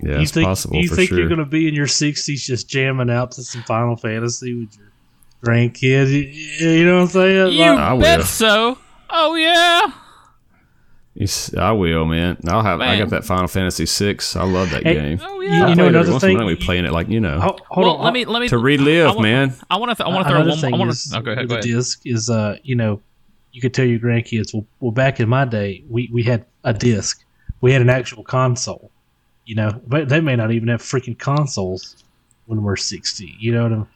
[0.00, 1.18] yeah, you it's think possible you for think sure.
[1.18, 4.76] you're going to be in your 60s just jamming out to some Final Fantasy with
[4.76, 4.88] your
[5.46, 6.10] grandkids?
[6.10, 7.52] You, you know what I'm saying?
[7.52, 8.00] You Like, I will.
[8.02, 8.78] bet so.
[9.10, 9.92] Oh yeah.
[11.14, 12.36] Yes, I will, man.
[12.46, 12.80] I'll have.
[12.82, 14.36] I got that Final Fantasy six.
[14.36, 15.20] I love that Hey, game.
[15.22, 15.50] Oh yeah.
[15.60, 16.44] you I know play it every another once thing.
[16.44, 18.04] We playing it like you know Ho- hold well, on.
[18.04, 19.54] let me let me to relive, I want, man.
[19.70, 20.58] I want to I want to throw one.
[20.58, 21.16] thing I want is to.
[21.18, 21.48] Oh, go ahead.
[21.48, 21.64] Go the ahead.
[21.64, 23.00] disc is, uh, you know,
[23.52, 26.74] you could tell your grandkids, well, well, back in my day, we, we had a
[26.74, 27.24] disc.
[27.62, 28.90] We had an actual console.
[29.46, 32.02] You know, but they may not even have freaking consoles
[32.46, 33.36] when we're 60.
[33.38, 33.88] You know what I'm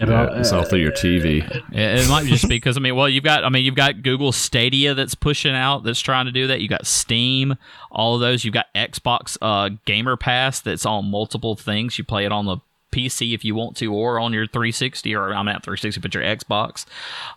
[0.00, 1.44] and, Yeah, uh, it's all through your TV.
[1.72, 4.02] It, it might just be because I mean, well, you've got I mean, you've got
[4.02, 6.60] Google Stadia that's pushing out that's trying to do that.
[6.60, 7.56] You got Steam,
[7.90, 8.44] all of those.
[8.44, 11.98] You've got Xbox uh, Gamer Pass that's on multiple things.
[11.98, 12.58] You play it on the
[12.92, 16.22] PC if you want to, or on your 360, or I'm at 360, but your
[16.22, 16.86] Xbox.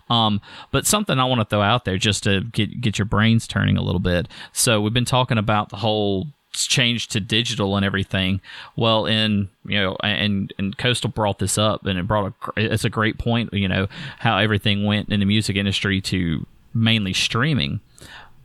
[0.08, 0.40] Um,
[0.70, 3.76] but something I want to throw out there just to get get your brains turning
[3.76, 4.28] a little bit.
[4.52, 8.40] So we've been talking about the whole change to digital and everything.
[8.76, 12.84] Well, in you know, and and Coastal brought this up, and it brought a it's
[12.84, 13.52] a great point.
[13.52, 13.88] You know
[14.18, 17.80] how everything went in the music industry to mainly streaming.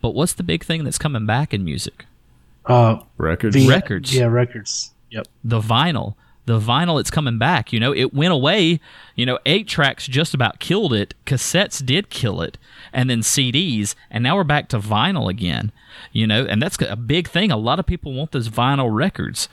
[0.02, 2.06] But what's the big thing that's coming back in music?
[2.66, 3.56] uh, Records.
[3.56, 4.14] the- Records.
[4.16, 4.92] Yeah, records.
[5.10, 5.28] Yep.
[5.44, 6.16] the vinyl.
[6.48, 7.74] The vinyl, it's coming back.
[7.74, 8.80] You know, it went away.
[9.16, 11.14] You know, eight tracks just about killed it.
[11.26, 12.58] Cassettes did kill it,
[12.94, 15.74] and then CDs, and now we're back to vinyl again.
[16.14, 17.52] You know, and that's a big thing.
[17.52, 19.50] A lot of people want those vinyl records.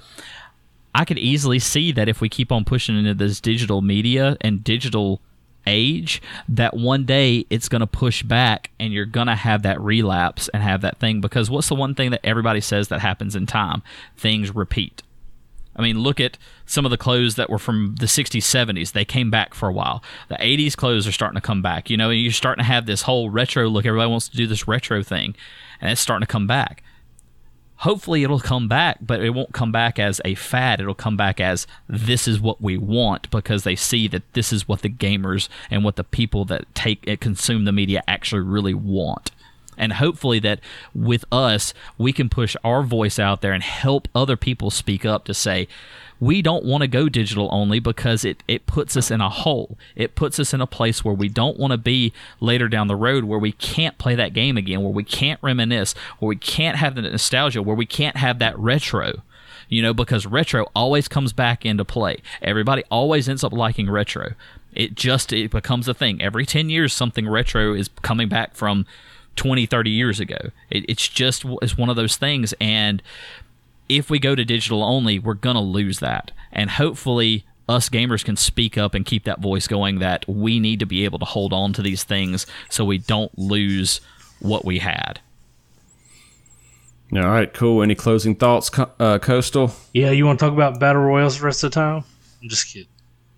[0.94, 4.62] I could easily see that if we keep on pushing into this digital media and
[4.62, 5.20] digital
[5.66, 9.80] age, that one day it's going to push back and you're going to have that
[9.80, 11.20] relapse and have that thing.
[11.20, 13.82] Because what's the one thing that everybody says that happens in time?
[14.16, 15.02] Things repeat.
[15.76, 18.92] I mean, look at some of the clothes that were from the 60s, 70s.
[18.92, 20.02] They came back for a while.
[20.28, 21.90] The 80s clothes are starting to come back.
[21.90, 23.86] You know, and you're starting to have this whole retro look.
[23.86, 25.34] Everybody wants to do this retro thing,
[25.80, 26.82] and it's starting to come back.
[27.78, 30.80] Hopefully, it'll come back, but it won't come back as a fad.
[30.80, 34.68] It'll come back as this is what we want because they see that this is
[34.68, 38.74] what the gamers and what the people that take and consume the media actually really
[38.74, 39.32] want
[39.76, 40.60] and hopefully that
[40.94, 45.24] with us we can push our voice out there and help other people speak up
[45.24, 45.68] to say
[46.20, 49.76] we don't want to go digital only because it, it puts us in a hole.
[49.96, 52.96] It puts us in a place where we don't want to be later down the
[52.96, 56.78] road where we can't play that game again where we can't reminisce where we can't
[56.78, 59.22] have the nostalgia where we can't have that retro.
[59.68, 62.22] You know because retro always comes back into play.
[62.42, 64.32] Everybody always ends up liking retro.
[64.72, 66.22] It just it becomes a thing.
[66.22, 68.86] Every 10 years something retro is coming back from
[69.36, 73.02] 20 30 years ago it, it's just it's one of those things and
[73.88, 78.36] if we go to digital only we're gonna lose that and hopefully us gamers can
[78.36, 81.52] speak up and keep that voice going that we need to be able to hold
[81.52, 84.00] on to these things so we don't lose
[84.40, 85.20] what we had
[87.12, 87.82] All right, cool.
[87.82, 89.72] Any closing thoughts, uh, Coastal?
[89.92, 92.02] Yeah, you want to talk about battle royals the rest of the time?
[92.42, 92.88] I'm just kidding.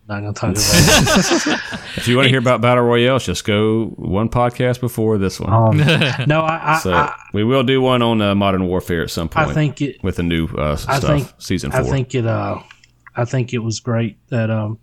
[0.08, 1.60] Not gonna talk about it.
[1.96, 5.52] If you want to hear about battle royales, just go one podcast before this one.
[5.52, 5.76] Um,
[6.26, 9.30] no, I, I, so I, we will do one on uh, Modern Warfare at some
[9.30, 10.02] point I think it.
[10.04, 11.80] with the new uh, I stuff, think season four.
[11.80, 12.26] I think it.
[12.26, 12.60] Uh,
[13.16, 14.78] I think it was great that um,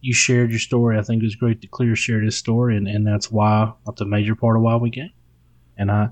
[0.00, 0.98] you shared your story.
[0.98, 4.00] I think it was great that Clear shared his story, and, and that's why that's
[4.00, 5.12] a major part of why we game.
[5.78, 6.08] And I,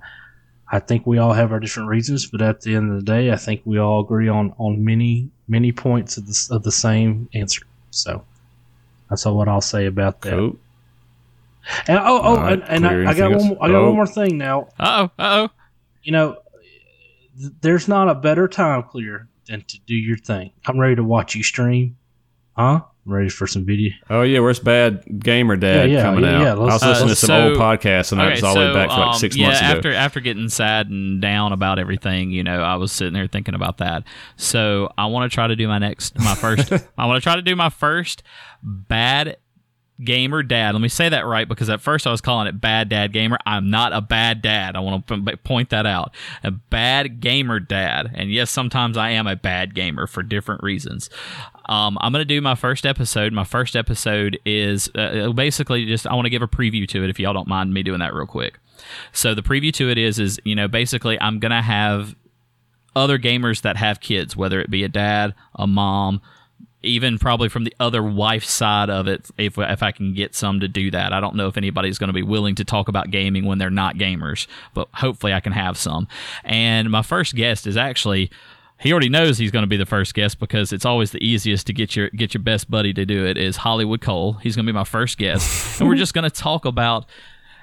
[0.71, 3.33] I think we all have our different reasons, but at the end of the day,
[3.33, 7.29] I think we all agree on on many many points of the of the same
[7.35, 7.63] answer.
[7.91, 8.25] So
[9.23, 10.31] that's what I'll say about that.
[10.33, 10.57] Cool.
[11.89, 13.09] And oh, oh, right, and, and.
[13.09, 13.47] I, I got one.
[13.49, 13.87] More, I got Oh.
[13.87, 14.69] one more thing now.
[14.79, 15.49] uh-oh uh-oh
[16.03, 16.37] You know,
[17.39, 20.51] th- there's not a better time, clear, than to do your thing.
[20.67, 21.97] I'm ready to watch you stream.
[22.57, 22.83] Huh?
[23.07, 23.93] I'm ready for some video.
[24.09, 26.43] Oh yeah, where's Bad Gamer Dad Yeah, yeah, coming yeah, out?
[26.43, 28.55] yeah, I let's- was listening uh, to some so- old podcasts, and I was all
[28.55, 29.69] the way back for like um, six yeah, months ago.
[29.69, 33.55] after after getting sad and down about everything, you know, I was sitting there thinking
[33.55, 34.05] about that.
[34.37, 36.73] So I want to try to do my next, my first.
[36.99, 38.23] I want to try to do my first
[38.63, 39.37] bad
[40.03, 40.75] gamer dad.
[40.75, 43.39] Let me say that right because at first I was calling it bad dad gamer.
[43.47, 44.75] I'm not a bad dad.
[44.75, 46.15] I want to point that out.
[46.43, 48.11] A bad gamer dad.
[48.15, 51.11] And yes, sometimes I am a bad gamer for different reasons.
[51.67, 53.33] Um, I'm going to do my first episode.
[53.33, 57.11] My first episode is uh, basically just I want to give a preview to it
[57.11, 58.59] if y'all don't mind me doing that real quick.
[59.13, 62.17] So the preview to it is is you know basically I'm going to have
[62.97, 66.21] other gamers that have kids, whether it be a dad, a mom,
[66.85, 70.61] even probably from the other wife's side of it, if, if I can get some
[70.61, 71.13] to do that.
[71.13, 73.71] I don't know if anybody's going to be willing to talk about gaming when they're
[73.71, 76.09] not gamers, but hopefully I can have some.
[76.45, 78.31] And my first guest is actually.
[78.81, 81.69] He already knows he's going to be the first guest because it's always the easiest
[81.69, 83.39] to get your get your best buddy to do it.
[83.39, 84.35] Is Hollywood Cole?
[84.35, 87.07] He's going to be my first guest, and we're just going to talk about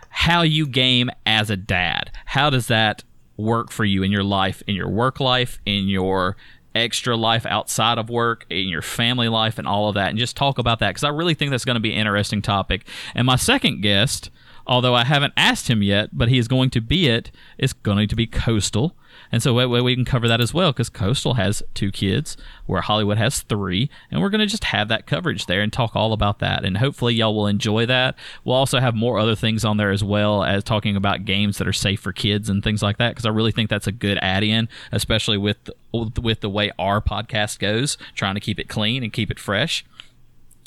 [0.10, 2.12] how you game as a dad.
[2.26, 3.04] How does that
[3.38, 6.38] work for you in your life, in your work life, in your
[6.76, 10.36] extra life outside of work, in your family life, and all of that, and just
[10.38, 12.86] talk about that because I really think that's going to be an interesting topic.
[13.16, 14.30] And my second guest,
[14.66, 17.12] although I haven't asked him yet, but he is going to be it.
[17.12, 18.96] it, is going to be Coastal.
[19.32, 22.82] And so we, we can cover that as well because Coastal has two kids, where
[22.82, 26.14] Hollywood has three, and we're going to just have that coverage there and talk all
[26.14, 26.66] about that.
[26.66, 28.16] And hopefully, y'all will enjoy that.
[28.44, 31.68] We'll also have more other things on there as well as talking about games that
[31.68, 34.18] are safe for kids and things like that because I really think that's a good
[34.22, 39.12] add-in, especially with with the way our podcast goes, trying to keep it clean and
[39.12, 39.86] keep it fresh.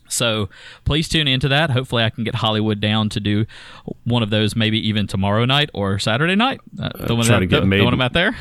[0.08, 0.48] So
[0.84, 1.70] please tune into that.
[1.70, 3.46] Hopefully, I can get Hollywood down to do
[4.04, 6.60] one of those, maybe even tomorrow night or Saturday night.
[6.80, 8.32] Uh, the one, that, to get the, Maiden- the one I'm at there.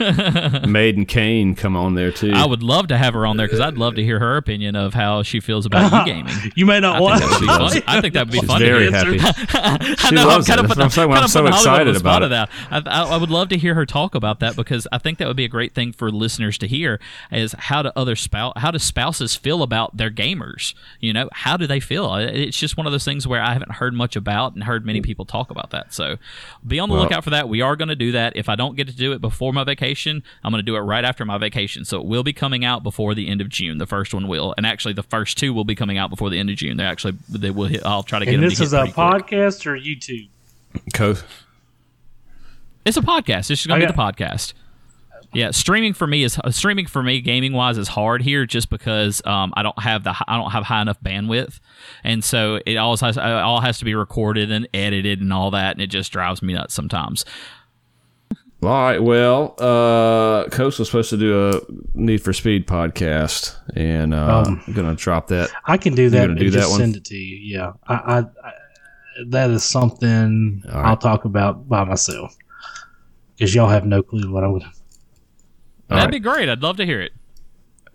[0.67, 2.31] Maiden Kane come on there too.
[2.33, 4.75] I would love to have her on there because I'd love to hear her opinion
[4.75, 6.33] of how she feels about you gaming.
[6.55, 7.19] You may not I want.
[7.21, 7.83] think that would be fun.
[7.87, 8.59] I think that would be She's fun.
[8.59, 9.19] very to hear.
[9.19, 9.39] happy.
[9.53, 10.55] I She know, loves I'm it.
[10.57, 11.11] kind of That's I'm saying.
[11.11, 12.29] I'm so excited about it.
[12.29, 12.49] That.
[12.71, 15.27] I, I, I would love to hear her talk about that because I think that
[15.27, 16.99] would be a great thing for listeners to hear
[17.31, 20.73] is how do other spouse how do spouses feel about their gamers?
[20.99, 22.13] You know, how do they feel?
[22.15, 25.01] It's just one of those things where I haven't heard much about and heard many
[25.01, 25.03] mm.
[25.03, 25.93] people talk about that.
[25.93, 26.17] So
[26.65, 27.49] be on the Well- lookout for that.
[27.49, 28.33] We are going to do that.
[28.35, 30.79] If I don't get to do it before my vacation, I'm going to do it
[30.79, 31.85] right after my vacation.
[31.85, 33.77] So it will be coming out before the end of June.
[33.77, 36.39] The first one will, and actually the first two will be coming out before the
[36.39, 36.77] end of June.
[36.77, 37.85] They actually they will hit.
[37.85, 39.25] I'll try to get And them this to hit is a pretty quick.
[39.27, 40.29] podcast or YouTube.
[40.93, 41.15] Co-
[42.85, 43.49] It's a podcast.
[43.51, 44.53] It's just going to be the podcast.
[45.33, 48.69] Yeah, streaming for me is uh, streaming for me gaming wise is hard here just
[48.69, 51.59] because um, I don't have the I don't have high enough bandwidth,
[52.03, 55.49] and so it all has it all has to be recorded and edited and all
[55.51, 57.25] that, and it just drives me nuts sometimes.
[58.61, 59.01] All right.
[59.03, 61.61] Well, uh, Coast was supposed to do a
[61.93, 65.49] Need for Speed podcast, and uh, Um, I'm gonna drop that.
[65.65, 66.79] I can do that do that just one?
[66.79, 67.37] send it to you.
[67.57, 68.53] Yeah, I, I, I
[69.27, 70.89] that is something All right.
[70.89, 72.35] I'll talk about by myself
[73.35, 74.59] because y'all have no clue what I'm.
[74.59, 74.71] gonna
[75.89, 76.11] All That'd right.
[76.11, 76.49] be great.
[76.49, 77.11] I'd love to hear it.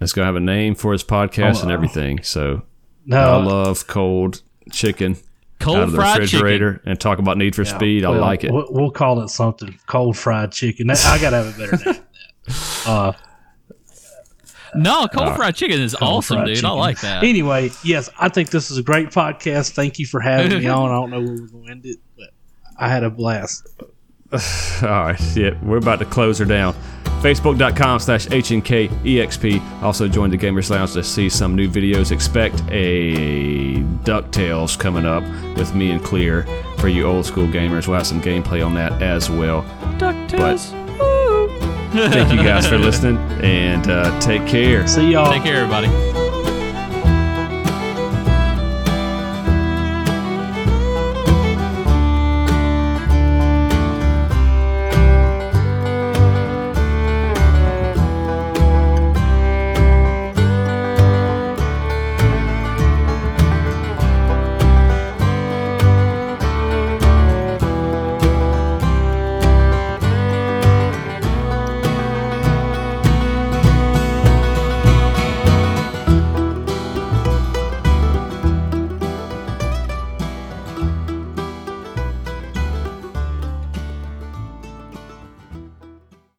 [0.01, 2.23] It's gonna have a name for his podcast Oh, and everything.
[2.23, 2.63] So
[3.11, 5.19] I love cold chicken out
[5.61, 6.91] Cold of the fried refrigerator chicken.
[6.91, 8.05] and talk about Need for yeah, Speed.
[8.05, 8.53] I like it.
[8.53, 10.87] We'll, we'll call it something cold fried chicken.
[10.87, 12.03] That- I gotta have a better name.
[12.87, 13.13] Uh,
[14.75, 15.37] No, cold All right.
[15.37, 16.65] fried chicken is cold awesome, fried dude.
[16.65, 17.25] I like that.
[17.25, 19.71] Anyway, yes, I think this is a great podcast.
[19.73, 20.91] Thank you for having me on.
[20.91, 22.29] I don't know where we're going to end it, but
[22.79, 23.67] I had a blast.
[24.33, 26.75] All right, yeah, we're about to close her down.
[27.23, 29.83] Facebook.com slash HNKEXP.
[29.83, 32.13] Also join the Gamers Lounge to see some new videos.
[32.13, 35.23] Expect a DuckTales coming up
[35.57, 36.47] with me and Clear
[36.79, 37.89] for you old school gamers.
[37.89, 39.63] We'll have some gameplay on that as well.
[39.99, 40.71] DuckTales.
[41.93, 44.87] Thank you guys for listening and uh, take care.
[44.87, 45.33] See y'all.
[45.33, 46.28] Take care, everybody.